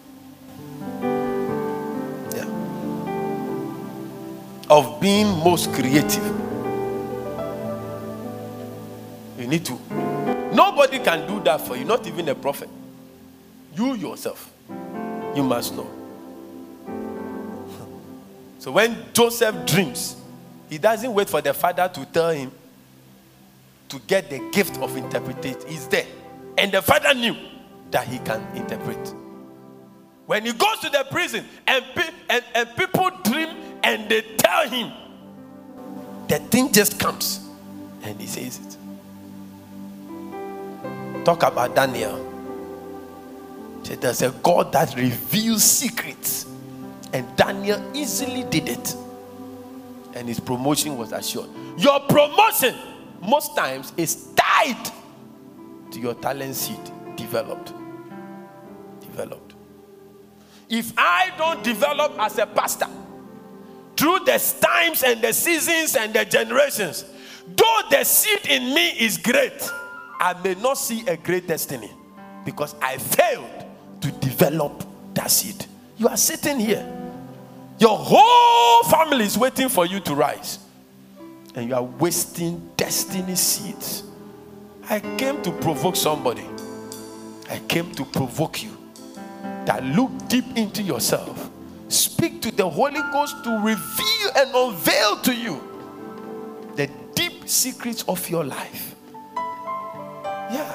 Of 4.74 5.00
being 5.00 5.28
most 5.44 5.72
creative. 5.72 6.26
You 9.38 9.46
need 9.46 9.64
to. 9.66 9.78
Nobody 10.52 10.98
can 10.98 11.28
do 11.28 11.40
that 11.44 11.62
for 11.62 11.78
you, 11.78 11.86
not 11.86 12.08
even 12.08 12.28
a 12.30 12.34
prophet. 12.34 12.70
You 13.76 13.94
yourself, 13.94 14.52
you 15.36 15.44
must 15.44 15.76
know. 15.76 15.88
So 18.60 18.72
when 18.72 18.96
Joseph 19.12 19.66
dreams, 19.66 20.16
he 20.70 20.78
doesn't 20.78 21.14
wait 21.14 21.30
for 21.30 21.42
the 21.42 21.54
father 21.54 21.92
to 21.94 22.06
tell 22.06 22.30
him 22.30 22.50
to 23.90 24.00
get 24.08 24.30
the 24.30 24.40
gift 24.54 24.78
of 24.78 24.96
interpretation. 24.96 25.60
He's 25.68 25.86
there. 25.88 26.08
And 26.58 26.72
the 26.72 26.82
father 26.82 27.14
knew 27.14 27.36
that 27.92 28.08
he 28.08 28.20
can 28.20 28.42
interpret. 28.56 29.14
When 30.26 30.46
he 30.46 30.54
goes 30.54 30.80
to 30.80 30.90
the 30.90 31.06
prison 31.12 31.46
and, 31.68 31.84
and, 32.30 32.44
and 32.56 32.70
people 32.78 33.12
and 33.84 34.10
they 34.10 34.22
tell 34.38 34.70
him, 34.70 34.92
the 36.28 36.40
thing 36.40 36.72
just 36.72 37.00
comes 37.00 37.42
and 38.04 38.20
he 38.20 38.28
says 38.28 38.60
it. 38.60 38.78
Talk 41.26 41.44
about 41.44 41.76
Daniel. 41.76 42.32
Say, 43.84 43.96
there's 43.96 44.22
a 44.22 44.32
God 44.32 44.72
that 44.74 44.96
reveals 44.96 45.64
secrets, 45.64 46.46
and 47.12 47.26
Daniel 47.36 47.82
easily 47.94 48.44
did 48.44 48.70
it, 48.70 48.96
and 50.16 50.28
his 50.28 50.40
promotion 50.40 50.98
was 50.98 51.12
assured. 51.12 51.50
Your 51.78 52.00
promotion, 52.02 52.76
most 53.22 53.56
times, 53.56 53.92
is 53.98 54.28
tied 54.36 54.92
to 55.92 56.00
your 56.00 56.14
talent 56.16 56.56
seed 56.56 56.80
developed. 57.16 57.74
Developed. 59.02 59.54
If 60.70 60.94
I 60.98 61.32
don't 61.38 61.62
develop 61.64 62.18
as 62.20 62.38
a 62.38 62.46
pastor, 62.46 62.88
through 63.96 64.20
the 64.20 64.56
times 64.62 65.04
and 65.04 65.22
the 65.22 65.34
seasons 65.34 65.96
and 65.96 66.14
the 66.14 66.26
generations. 66.26 67.06
Though 67.56 67.82
the 67.90 68.04
seed 68.04 68.48
in 68.50 68.74
me 68.74 68.90
is 69.00 69.18
great, 69.18 69.70
I 70.20 70.36
may 70.44 70.56
not 70.56 70.78
see 70.78 71.06
a 71.08 71.18
great 71.18 71.48
destiny 71.48 71.92
because 72.46 72.76
I 72.82 72.98
failed 72.98 73.66
to 74.02 74.12
develop 74.12 74.86
that 75.14 75.30
seed. 75.30 75.66
You 75.98 76.08
are 76.08 76.18
sitting 76.18 76.60
here, 76.60 76.86
your 77.80 77.98
whole 77.98 78.84
family 78.84 79.26
is 79.26 79.38
waiting 79.38 79.70
for 79.70 79.86
you 79.86 80.00
to 80.02 80.16
rise, 80.16 80.60
and 81.56 81.68
you 81.68 81.76
are 81.76 81.84
wasting 81.84 82.72
destiny 82.78 83.36
seeds. 83.36 84.04
I 84.90 85.00
came 85.18 85.42
to 85.44 85.52
provoke 85.52 85.96
somebody, 85.96 86.46
I 87.50 87.60
came 87.68 87.92
to 87.92 88.06
provoke 88.06 88.64
you 88.64 88.78
that 89.66 89.84
look 89.84 90.12
deep 90.28 90.46
into 90.56 90.82
yourself 90.82 91.43
speak 91.94 92.42
to 92.42 92.52
the 92.52 92.70
Holy 92.70 93.02
Ghost 93.12 93.44
to 93.44 93.50
reveal 93.60 94.32
and 94.36 94.54
unveil 94.54 95.18
to 95.22 95.34
you 95.34 95.62
the 96.76 96.88
deep 97.16 97.48
secrets 97.48 98.04
of 98.08 98.30
your 98.30 98.44
life. 98.44 98.96
Yeah. 100.52 100.72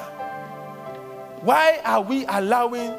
Why 1.41 1.79
are 1.85 2.01
we 2.01 2.25
allowing 2.25 2.93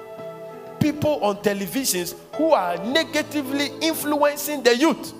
people 0.81 1.23
on 1.23 1.37
televisions 1.37 2.17
who 2.37 2.53
are 2.53 2.77
negatively 2.79 3.71
influencing 3.81 4.63
the 4.63 4.77
youth. 4.77 5.13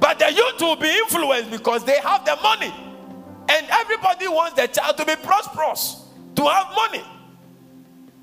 But 0.00 0.18
the 0.18 0.32
youth 0.32 0.60
will 0.60 0.76
be 0.76 0.88
influenced 0.88 1.50
because 1.50 1.84
they 1.84 1.98
have 2.00 2.24
the 2.24 2.36
money. 2.42 2.72
And 3.48 3.66
everybody 3.70 4.28
wants 4.28 4.56
their 4.56 4.68
child 4.68 4.96
to 4.96 5.04
be 5.04 5.16
prosperous, 5.16 6.04
to 6.36 6.44
have 6.44 6.74
money. 6.74 7.04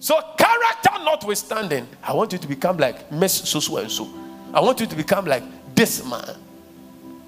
So, 0.03 0.19
character 0.37 1.01
notwithstanding, 1.05 1.87
I 2.03 2.11
want 2.11 2.33
you 2.33 2.37
to 2.37 2.45
become 2.45 2.75
like 2.75 3.09
Miss 3.09 3.31
so 3.33 3.77
and 3.77 3.89
so. 3.89 4.05
I 4.53 4.59
want 4.59 4.81
you 4.81 4.85
to 4.85 4.95
become 4.97 5.23
like 5.23 5.43
this 5.73 6.05
man, 6.05 6.35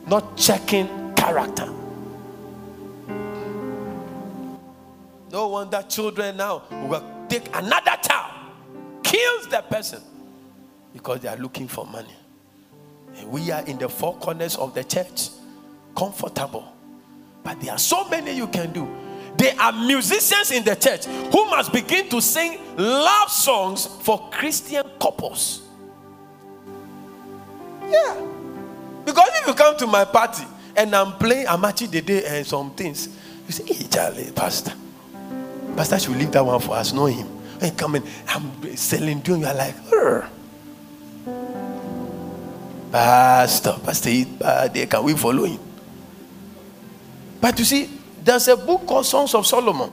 not 0.06 0.36
checking 0.36 1.14
character. 1.16 1.72
No 5.32 5.48
wonder 5.48 5.86
children 5.88 6.36
now 6.36 6.64
will 6.90 7.02
take 7.30 7.48
another 7.56 7.96
child, 8.04 8.34
kills 9.04 9.48
the 9.48 9.62
person 9.70 10.02
because 10.92 11.22
they 11.22 11.30
are 11.30 11.38
looking 11.38 11.70
for 11.70 11.86
money. 11.86 12.14
And 13.16 13.32
we 13.32 13.52
are 13.52 13.64
in 13.64 13.78
the 13.78 13.88
four 13.88 14.18
corners 14.18 14.58
of 14.58 14.74
the 14.74 14.84
church, 14.84 15.30
comfortable. 15.96 16.74
But 17.42 17.62
there 17.62 17.72
are 17.72 17.80
so 17.80 18.06
many 18.10 18.36
you 18.36 18.48
can 18.48 18.74
do. 18.74 19.05
There 19.38 19.54
are 19.60 19.72
musicians 19.74 20.52
in 20.52 20.64
the 20.64 20.76
church 20.76 21.06
who 21.06 21.46
must 21.50 21.74
begin 21.74 22.08
to 22.10 22.22
sing 22.22 22.60
love 22.78 23.30
songs 23.30 23.86
for 24.02 24.30
Christian 24.32 24.84
couples. 25.00 25.62
Yeah. 27.88 28.26
Because 29.06 29.30
if 29.36 29.48
you 29.48 29.54
come 29.54 29.78
to 29.78 29.88
my 29.88 30.06
party 30.06 30.44
and 30.76 30.96
I'm 30.96 31.14
playing 31.14 31.48
Amakye 31.48 31.90
Dede 31.90 32.24
and 32.26 32.46
some 32.46 32.72
things, 32.72 33.10
you 33.46 33.52
say, 33.54 33.66
hey, 33.66 33.86
Charlie, 33.88 34.32
Pastor. 34.32 34.74
Pastor 35.76 36.00
should 36.00 36.16
leave 36.16 36.32
that 36.32 36.46
one 36.46 36.60
for 36.60 36.76
us, 36.76 36.94
know 36.94 37.06
him. 37.06 37.28
And 37.62 37.78
come 37.78 37.96
in, 37.96 38.04
I'm 38.28 38.76
selling 38.76 39.20
doing 39.20 39.42
you 39.42 39.48
are 39.48 39.54
like, 39.54 39.76
Urgh. 39.92 40.30
Pastor, 42.92 43.76
Pastor, 43.84 44.10
uh, 44.42 44.68
they 44.70 44.86
can 44.86 45.04
we 45.04 45.14
follow 45.16 45.44
him? 45.44 45.60
But 47.42 47.60
you 47.60 47.66
see, 47.66 47.90
there's 48.26 48.48
a 48.48 48.58
book 48.58 48.88
called 48.88 49.06
Songs 49.06 49.36
of 49.36 49.46
Solomon. 49.46 49.92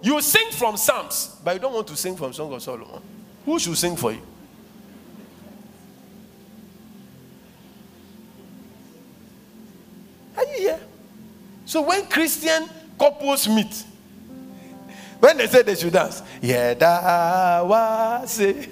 You 0.00 0.20
sing 0.22 0.52
from 0.52 0.76
Psalms, 0.76 1.36
but 1.42 1.54
you 1.54 1.60
don't 1.60 1.74
want 1.74 1.88
to 1.88 1.96
sing 1.96 2.16
from 2.16 2.32
Songs 2.32 2.54
of 2.54 2.62
Solomon. 2.62 3.02
Who 3.44 3.58
should 3.58 3.76
sing 3.76 3.96
for 3.96 4.12
you? 4.12 4.22
Are 10.36 10.44
you 10.44 10.58
here? 10.58 10.80
So 11.66 11.82
when 11.82 12.06
Christian 12.06 12.68
couples 12.96 13.48
meet, 13.48 13.84
when 15.18 15.36
they 15.36 15.48
say 15.48 15.62
they 15.62 15.74
should 15.74 15.92
dance, 15.92 16.22
yeah, 16.40 16.74
that 16.74 17.66
was 17.66 18.38
it. 18.38 18.68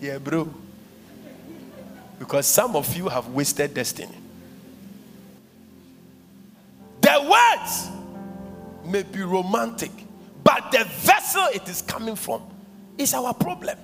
Yeah, 0.00 0.18
bro. 0.18 0.48
Because 2.20 2.46
some 2.46 2.76
of 2.76 2.96
you 2.96 3.08
have 3.08 3.26
wasted 3.26 3.74
destiny. 3.74 4.14
The 7.08 7.22
words 7.22 7.88
may 8.84 9.02
be 9.02 9.22
romantic, 9.22 9.90
but 10.44 10.70
the 10.70 10.84
vessel 10.84 11.46
it 11.54 11.66
is 11.66 11.80
coming 11.80 12.16
from 12.16 12.42
is 12.98 13.14
our 13.14 13.32
problem. 13.32 13.78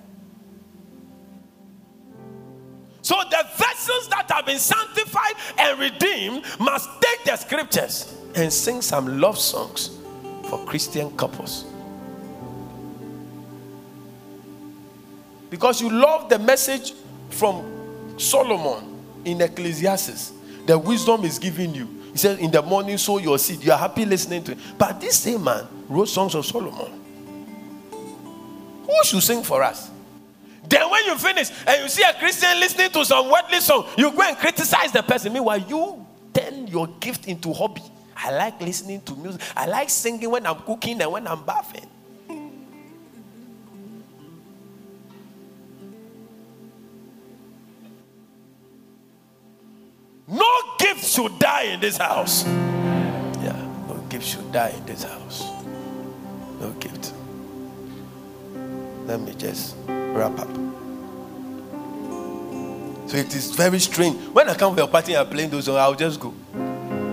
So 3.00 3.14
the 3.30 3.46
vessels 3.56 4.08
that 4.10 4.30
have 4.30 4.44
been 4.44 4.58
sanctified 4.58 5.36
and 5.56 5.80
redeemed 5.80 6.44
must 6.60 6.90
take 7.00 7.24
the 7.24 7.36
scriptures 7.36 8.14
and 8.34 8.52
sing 8.52 8.82
some 8.82 9.18
love 9.18 9.38
songs 9.38 9.98
for 10.50 10.62
Christian 10.66 11.16
couples. 11.16 11.64
Because 15.48 15.80
you 15.80 15.88
love 15.88 16.28
the 16.28 16.38
message 16.38 16.92
from 17.30 18.18
Solomon 18.18 19.00
in 19.24 19.40
Ecclesiastes. 19.40 20.34
The 20.66 20.78
wisdom 20.78 21.24
is 21.24 21.38
given 21.38 21.74
you. 21.74 22.03
He 22.14 22.18
said, 22.18 22.38
In 22.38 22.52
the 22.52 22.62
morning, 22.62 22.96
sow 22.96 23.18
your 23.18 23.36
seed. 23.40 23.64
You 23.64 23.72
are 23.72 23.78
happy 23.78 24.04
listening 24.04 24.44
to 24.44 24.52
it. 24.52 24.58
But 24.78 25.00
this 25.00 25.18
same 25.18 25.42
man 25.42 25.66
wrote 25.88 26.08
songs 26.08 26.36
of 26.36 26.46
Solomon. 26.46 26.92
Who 28.86 29.04
should 29.04 29.20
sing 29.20 29.42
for 29.42 29.64
us? 29.64 29.90
Then, 30.68 30.88
when 30.88 31.04
you 31.06 31.18
finish 31.18 31.50
and 31.66 31.82
you 31.82 31.88
see 31.88 32.04
a 32.04 32.14
Christian 32.14 32.60
listening 32.60 32.90
to 32.92 33.04
some 33.04 33.28
worldly 33.28 33.58
song, 33.58 33.88
you 33.98 34.12
go 34.12 34.22
and 34.22 34.36
criticize 34.36 34.92
the 34.92 35.02
person. 35.02 35.32
Meanwhile, 35.32 35.58
you 35.58 36.06
turn 36.32 36.68
your 36.68 36.86
gift 37.00 37.26
into 37.26 37.52
hobby. 37.52 37.82
I 38.16 38.30
like 38.30 38.60
listening 38.60 39.00
to 39.02 39.16
music. 39.16 39.40
I 39.56 39.66
like 39.66 39.90
singing 39.90 40.30
when 40.30 40.46
I'm 40.46 40.60
cooking 40.60 41.02
and 41.02 41.10
when 41.10 41.26
I'm 41.26 41.44
bathing. 41.44 41.90
No 50.28 50.46
should 51.14 51.38
die 51.38 51.62
in 51.74 51.80
this 51.80 51.96
house. 51.96 52.44
Yeah, 52.44 53.56
no 53.88 53.94
gift 54.08 54.26
should 54.26 54.50
die 54.52 54.70
in 54.70 54.84
this 54.84 55.04
house. 55.04 55.44
No 56.60 56.70
gift. 56.80 57.12
Let 59.06 59.20
me 59.20 59.32
just 59.34 59.76
wrap 59.86 60.38
up. 60.38 60.48
So 63.06 63.16
it 63.16 63.32
is 63.34 63.52
very 63.52 63.78
strange. 63.78 64.16
When 64.32 64.48
I 64.48 64.54
come 64.54 64.74
to 64.74 64.80
your 64.80 64.88
party 64.88 65.14
and 65.14 65.30
playing 65.30 65.50
those 65.50 65.66
songs, 65.66 65.78
I'll 65.78 65.94
just 65.94 66.18
go. 66.18 66.34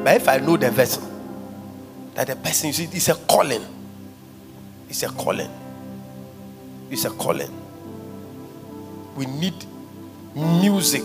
But 0.04 0.16
if 0.16 0.28
I 0.28 0.38
know 0.38 0.58
the 0.58 0.72
vessel, 0.72 1.04
that 2.16 2.28
the 2.28 2.36
person, 2.36 2.68
you 2.68 2.74
see, 2.74 3.12
a 3.12 3.16
calling. 3.16 3.66
It's 4.90 5.04
a 5.04 5.10
calling. 5.10 5.50
It's 6.90 7.06
a 7.06 7.12
calling. 7.12 7.52
We 9.16 9.26
need 9.28 9.54
music 10.34 11.04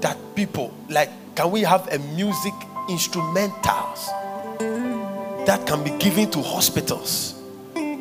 that 0.00 0.16
people 0.34 0.72
like. 0.88 1.10
Can 1.36 1.50
we 1.50 1.60
have 1.60 1.92
a 1.92 1.98
music 1.98 2.54
instrumentals 2.88 4.06
that 5.44 5.66
can 5.66 5.84
be 5.84 5.90
given 5.98 6.30
to 6.30 6.40
hospitals? 6.40 7.34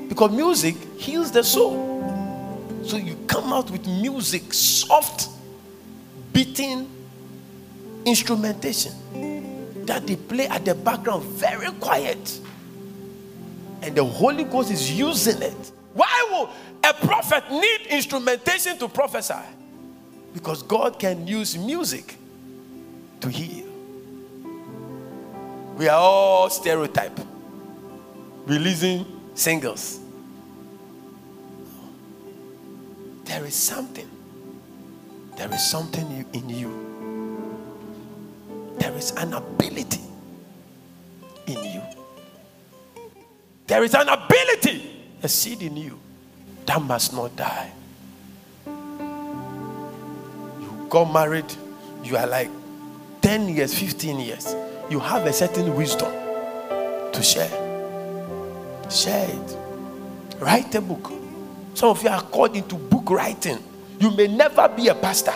Because 0.08 0.32
music 0.32 0.78
heals 0.98 1.32
the 1.32 1.44
soul. 1.44 2.82
So 2.86 2.96
you 2.96 3.18
come 3.28 3.52
out 3.52 3.70
with 3.70 3.86
music, 3.88 4.54
soft, 4.54 5.28
beating 6.32 6.90
instrumentation 8.06 8.94
that 9.86 10.08
they 10.08 10.16
play 10.16 10.48
at 10.48 10.64
the 10.64 10.74
background, 10.74 11.26
very 11.26 11.72
quiet. 11.74 12.40
And 13.82 13.96
the 13.96 14.06
Holy 14.06 14.46
Ghost 14.46 14.72
is 14.72 14.98
using 14.98 15.42
it. 15.42 15.72
Why 15.94 16.28
will 16.32 16.50
a 16.90 16.94
prophet 17.06 17.44
need 17.52 17.88
instrumentation 17.90 18.78
to 18.78 18.88
prophesy? 18.88 19.34
Because 20.34 20.64
God 20.64 21.00
can 21.00 21.28
use 21.28 21.58
music 21.58 22.18
to 23.26 23.32
heal. 23.32 23.66
We 25.78 25.90
are 25.90 25.98
all 25.98 26.50
stereotype, 26.50 27.20
releasing 28.46 29.06
singles. 29.34 30.00
There 33.26 33.44
is 33.44 33.56
something. 33.56 34.10
There 35.38 35.52
is 35.52 35.70
something 35.70 36.26
in 36.34 36.50
you. 36.50 36.72
There 38.78 38.94
is 38.94 39.12
an 39.18 39.34
ability 39.34 40.02
in 41.48 41.64
you. 41.64 41.82
There 43.66 43.84
is 43.84 43.96
an 43.96 44.08
ability, 44.08 45.04
a 45.24 45.28
seed 45.28 45.64
in 45.64 45.76
you 45.76 46.00
that 46.68 46.80
must 46.80 47.12
not 47.12 47.36
die. 47.36 47.72
You 48.68 48.74
got 50.90 51.12
married, 51.12 51.52
you 52.04 52.18
are 52.18 52.28
like 52.28 52.52
10 53.26 53.50
years, 53.50 53.74
15 53.74 54.20
years. 54.20 54.56
You 54.88 55.00
have 55.00 55.26
a 55.26 55.34
certain 55.34 55.76
wisdom 55.76 56.12
to 57.12 57.24
share. 57.24 57.50
Share 58.88 59.28
it. 59.28 59.58
Write 60.38 60.76
a 60.76 60.82
book. 60.82 61.12
Some 61.74 61.90
of 61.90 62.04
you 62.04 62.10
are 62.10 62.22
called 62.22 62.56
into 62.56 62.76
book 62.76 63.10
writing. 63.10 63.58
You 64.00 64.16
may 64.16 64.28
never 64.28 64.68
be 64.68 64.90
a 64.90 64.94
pastor, 64.94 65.34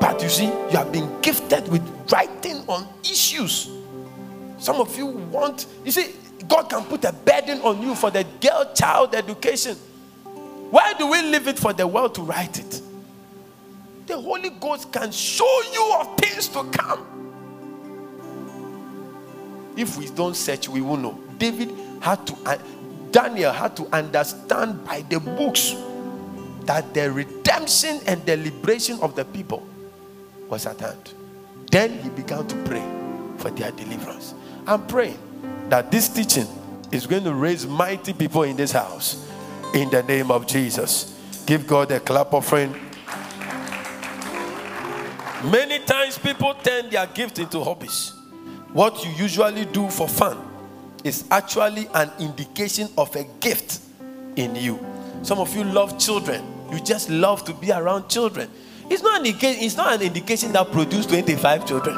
but 0.00 0.22
you 0.22 0.30
see, 0.30 0.46
you 0.46 0.78
have 0.78 0.90
been 0.90 1.20
gifted 1.20 1.68
with 1.68 1.82
writing 2.10 2.64
on 2.66 2.88
issues. 3.02 3.68
Some 4.56 4.76
of 4.76 4.96
you 4.96 5.08
want, 5.08 5.66
you 5.84 5.90
see, 5.90 6.14
God 6.48 6.70
can 6.70 6.84
put 6.84 7.04
a 7.04 7.12
burden 7.12 7.60
on 7.60 7.82
you 7.82 7.94
for 7.94 8.10
the 8.10 8.24
girl 8.40 8.72
child 8.74 9.14
education. 9.14 9.76
Why 10.70 10.94
do 10.94 11.06
we 11.10 11.20
leave 11.20 11.48
it 11.48 11.58
for 11.58 11.74
the 11.74 11.86
world 11.86 12.14
to 12.14 12.22
write 12.22 12.58
it? 12.58 12.80
The 14.08 14.20
Holy 14.20 14.50
Ghost 14.50 14.90
can 14.92 15.12
show 15.12 15.62
you 15.72 15.94
of 16.00 16.18
things 16.18 16.48
to 16.48 16.64
come. 16.64 17.06
If 19.76 19.96
we 19.96 20.08
don't 20.08 20.34
search, 20.34 20.68
we 20.68 20.80
will 20.80 20.96
know. 20.96 21.18
David 21.38 21.72
had 22.00 22.26
to 22.26 22.34
uh, 22.44 22.58
Daniel 23.12 23.52
had 23.52 23.76
to 23.76 23.86
understand 23.94 24.84
by 24.84 25.02
the 25.02 25.20
books 25.20 25.74
that 26.62 26.92
the 26.92 27.10
redemption 27.12 28.00
and 28.06 28.24
the 28.26 28.36
liberation 28.36 28.98
of 29.00 29.14
the 29.14 29.24
people 29.24 29.66
was 30.48 30.66
at 30.66 30.80
hand. 30.80 31.14
Then 31.70 31.98
he 32.02 32.08
began 32.10 32.46
to 32.46 32.56
pray 32.64 32.82
for 33.36 33.50
their 33.50 33.70
deliverance. 33.70 34.34
I'm 34.66 34.86
praying 34.86 35.18
that 35.68 35.90
this 35.90 36.08
teaching 36.08 36.46
is 36.90 37.06
going 37.06 37.24
to 37.24 37.34
raise 37.34 37.66
mighty 37.66 38.12
people 38.12 38.42
in 38.42 38.56
this 38.56 38.72
house. 38.72 39.28
in 39.74 39.90
the 39.90 40.02
name 40.02 40.30
of 40.30 40.46
Jesus. 40.46 41.14
Give 41.46 41.66
God 41.66 41.90
a 41.92 42.00
clap 42.00 42.32
offering. 42.32 42.74
Many 45.44 45.78
times 45.80 46.18
people 46.18 46.52
turn 46.54 46.90
their 46.90 47.06
gift 47.06 47.38
into 47.38 47.62
hobbies. 47.62 48.12
What 48.72 49.04
you 49.04 49.10
usually 49.12 49.66
do 49.66 49.88
for 49.88 50.08
fun 50.08 50.36
is 51.04 51.24
actually 51.30 51.88
an 51.94 52.10
indication 52.18 52.88
of 52.98 53.14
a 53.14 53.22
gift 53.38 53.80
in 54.34 54.56
you. 54.56 54.84
Some 55.22 55.38
of 55.38 55.54
you 55.54 55.62
love 55.62 55.96
children. 55.98 56.44
You 56.72 56.80
just 56.80 57.08
love 57.08 57.44
to 57.44 57.54
be 57.54 57.70
around 57.70 58.08
children. 58.08 58.50
It's 58.90 59.02
not 59.02 59.20
an 59.20 59.26
it's 59.26 59.76
not 59.76 59.94
an 59.94 60.02
indication 60.02 60.52
that 60.52 60.72
produce 60.72 61.06
25 61.06 61.66
children. 61.66 61.96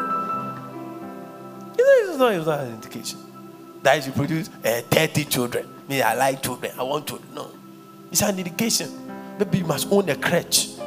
It's 1.78 2.18
not, 2.18 2.34
it's 2.34 2.46
not 2.46 2.60
an 2.60 2.74
indication. 2.74 3.18
That 3.82 4.04
you 4.06 4.12
produce 4.12 4.50
uh, 4.64 4.82
30 4.90 5.24
children. 5.24 5.66
Me, 5.88 6.02
I 6.02 6.14
like 6.14 6.42
children. 6.42 6.72
I 6.78 6.82
want 6.82 7.06
to. 7.08 7.20
No. 7.34 7.50
It's 8.12 8.20
an 8.20 8.38
indication. 8.38 8.90
Maybe 9.38 9.58
you 9.58 9.64
must 9.64 9.90
own 9.90 10.10
a 10.10 10.14
crèche. 10.14 10.79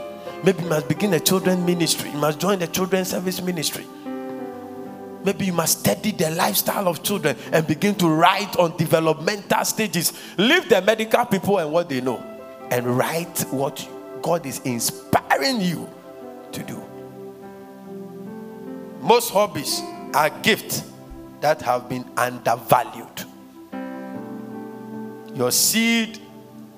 Maybe 0.43 0.63
you 0.63 0.69
must 0.69 0.87
begin 0.89 1.13
a 1.13 1.19
children 1.19 1.65
ministry. 1.65 2.09
You 2.09 2.17
must 2.17 2.39
join 2.39 2.59
the 2.59 2.67
children 2.67 3.05
service 3.05 3.41
ministry. 3.41 3.85
Maybe 5.23 5.45
you 5.45 5.53
must 5.53 5.79
study 5.79 6.11
the 6.11 6.31
lifestyle 6.31 6.89
of 6.89 7.01
children 7.01 7.37
and 7.53 7.65
begin 7.65 7.95
to 7.95 8.07
write 8.09 8.57
on 8.57 8.75
developmental 8.75 9.63
stages. 9.63 10.11
Leave 10.37 10.67
the 10.67 10.81
medical 10.81 11.25
people 11.25 11.59
and 11.59 11.71
what 11.71 11.87
they 11.87 12.01
know 12.01 12.21
and 12.71 12.85
write 12.85 13.39
what 13.51 13.87
God 14.21 14.45
is 14.45 14.59
inspiring 14.59 15.61
you 15.61 15.89
to 16.51 16.63
do. 16.63 16.83
Most 19.01 19.31
hobbies 19.31 19.81
are 20.13 20.29
gifts 20.41 20.83
that 21.39 21.61
have 21.61 21.87
been 21.87 22.05
undervalued. 22.17 23.23
Your 25.35 25.51
seed 25.51 26.19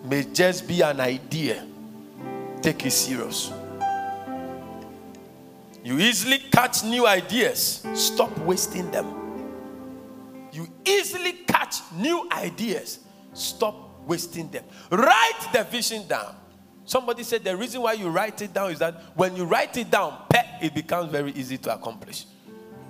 may 0.03 0.23
just 0.23 0.67
be 0.67 0.81
an 0.81 0.99
idea. 0.99 1.65
Take 2.65 2.87
it 2.87 2.93
serious. 2.93 3.53
You 5.83 5.99
easily 5.99 6.39
catch 6.39 6.83
new 6.83 7.05
ideas. 7.05 7.85
Stop 7.93 8.35
wasting 8.39 8.89
them. 8.89 9.05
You 10.51 10.67
easily 10.83 11.33
catch 11.47 11.75
new 11.95 12.27
ideas. 12.31 13.01
Stop 13.33 13.75
wasting 14.07 14.49
them. 14.49 14.63
Write 14.89 15.47
the 15.53 15.63
vision 15.65 16.07
down. 16.07 16.33
Somebody 16.85 17.21
said 17.21 17.43
the 17.43 17.55
reason 17.55 17.83
why 17.83 17.93
you 17.93 18.09
write 18.09 18.41
it 18.41 18.51
down 18.51 18.71
is 18.71 18.79
that 18.79 18.99
when 19.13 19.35
you 19.35 19.45
write 19.45 19.77
it 19.77 19.91
down, 19.91 20.23
it 20.59 20.73
becomes 20.73 21.11
very 21.11 21.33
easy 21.33 21.59
to 21.59 21.71
accomplish. 21.71 22.25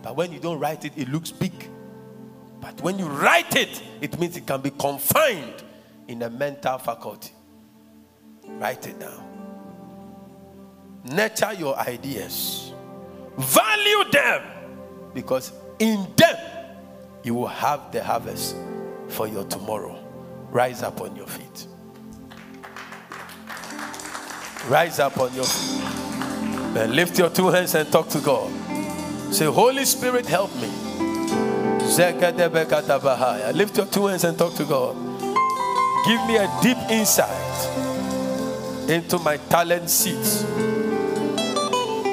But 0.01 0.15
when 0.15 0.32
you 0.32 0.39
don't 0.39 0.57
write 0.57 0.86
it, 0.86 0.93
it 0.95 1.09
looks 1.09 1.32
big. 1.32 1.69
But 2.61 2.80
when 2.80 2.97
you 2.97 3.07
write 3.07 3.57
it, 3.57 3.84
it 3.99 4.17
means 4.21 4.38
it 4.38 4.47
can 4.47 4.61
be 4.61 4.69
confined 4.69 5.65
in 6.07 6.19
the 6.19 6.30
mental 6.30 6.78
faculty. 6.78 7.34
Write 8.47 8.88
it 8.88 9.01
down. 9.01 9.34
Nurture 11.05 11.53
your 11.53 11.77
ideas. 11.77 12.73
Value 13.37 14.11
them 14.11 14.41
because 15.13 15.51
in 15.77 16.07
them 16.15 16.37
you 17.23 17.35
will 17.35 17.47
have 17.47 17.91
the 17.91 18.03
harvest 18.03 18.55
for 19.09 19.27
your 19.27 19.43
tomorrow. 19.45 19.97
Rise 20.51 20.81
up 20.83 21.01
on 21.01 21.15
your 21.15 21.27
feet. 21.27 21.67
Rise 24.67 24.99
up 24.99 25.19
on 25.19 25.33
your 25.33 25.43
feet. 25.43 26.73
Then 26.73 26.95
lift 26.95 27.19
your 27.19 27.29
two 27.29 27.49
hands 27.49 27.75
and 27.75 27.91
talk 27.91 28.09
to 28.09 28.19
God. 28.19 28.51
Say, 29.33 29.45
Holy 29.45 29.85
Spirit, 29.85 30.25
help 30.25 30.55
me. 30.55 30.69
Lift 33.53 33.77
your 33.77 33.85
two 33.85 34.07
hands 34.07 34.23
and 34.23 34.37
talk 34.37 34.55
to 34.55 34.65
God. 34.65 34.95
Give 36.05 36.25
me 36.27 36.37
a 36.37 36.49
deep 36.61 36.77
insight 36.89 37.29
into 38.89 39.19
my 39.19 39.37
talent 39.37 39.89
seeds. 39.89 40.43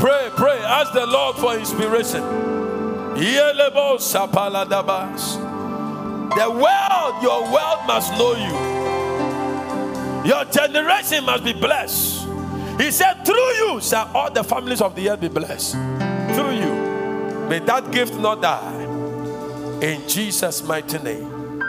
Pray, 0.00 0.30
pray. 0.34 0.58
Ask 0.64 0.94
the 0.94 1.04
Lord 1.04 1.36
for 1.36 1.58
inspiration. 1.58 2.22
The 6.30 6.48
world, 6.48 7.22
your 7.22 7.42
world 7.52 7.86
must 7.86 8.12
know 8.12 8.34
you. 8.34 8.54
Your 10.26 10.44
generation 10.46 11.24
must 11.26 11.44
be 11.44 11.52
blessed. 11.52 12.26
He 12.80 12.90
said, 12.90 13.26
Through 13.26 13.34
you 13.36 13.80
shall 13.82 14.10
all 14.14 14.30
the 14.30 14.42
families 14.42 14.80
of 14.80 14.96
the 14.96 15.10
earth 15.10 15.20
be 15.20 15.28
blessed. 15.28 15.72
Through 15.72 16.52
you. 16.52 16.74
May 17.50 17.58
that 17.58 17.90
gift 17.92 18.14
not 18.14 18.40
die. 18.40 18.84
In 19.82 20.08
Jesus' 20.08 20.62
mighty 20.62 20.98
name. 20.98 21.60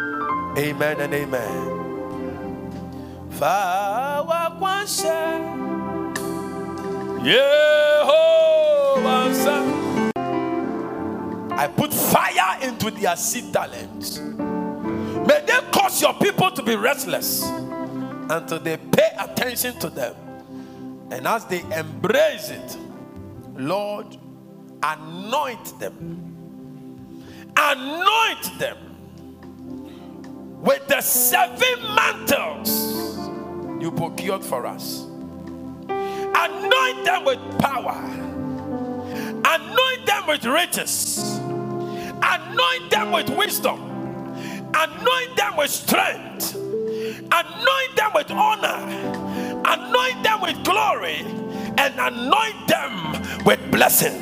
Amen 0.58 1.02
and 1.02 1.14
amen. 1.14 1.80
I 11.53 11.67
put 11.76 11.93
fire 11.93 12.57
into 12.63 12.89
their 12.89 13.15
seed 13.15 13.53
talents. 13.53 14.17
May 14.19 15.43
they 15.45 15.59
cause 15.72 16.01
your 16.01 16.15
people 16.15 16.49
to 16.49 16.63
be 16.63 16.76
restless 16.76 17.43
until 17.43 18.57
they 18.57 18.78
pay 18.78 19.11
attention 19.19 19.78
to 19.80 19.89
them. 19.91 20.15
And 21.11 21.28
as 21.28 21.45
they 21.45 21.61
embrace 21.78 22.49
it, 22.49 22.78
Lord, 23.55 24.17
anoint 24.82 25.80
them. 25.80 26.34
Anoint 27.55 28.57
them 28.57 28.78
with 30.61 30.88
the 30.88 31.01
seven 31.01 31.84
mantles 31.95 33.19
you 33.80 33.91
procured 33.91 34.43
for 34.43 34.65
us. 34.65 35.11
Anoint 36.42 37.06
them 37.06 37.26
with 37.26 37.39
power. 37.60 37.96
Anoint 39.46 40.06
them 40.06 40.28
with 40.28 40.44
riches. 40.46 41.38
Anoint 42.22 42.89
them 42.89 43.12
with 43.12 43.30
wisdom. 43.30 43.80
Anoint 44.74 45.36
them 45.36 45.58
with 45.58 45.70
strength. 45.70 46.56
Anoint 46.56 47.96
them 47.96 48.12
with 48.16 48.32
honor. 48.32 49.62
Anoint 49.66 50.24
them 50.24 50.42
with 50.42 50.64
glory. 50.64 51.26
And 51.78 51.94
anoint 52.00 52.68
them 52.68 53.44
with 53.46 53.60
blessing. 53.72 54.16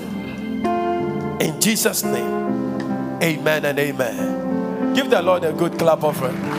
In 1.40 1.62
Jesus' 1.62 2.04
name. 2.04 3.22
Amen 3.24 3.66
and 3.66 3.80
amen. 3.80 4.94
Give 4.94 5.10
the 5.10 5.22
Lord 5.22 5.46
a 5.46 5.54
good 5.54 5.78
clap 5.80 6.04
offering. 6.04 6.59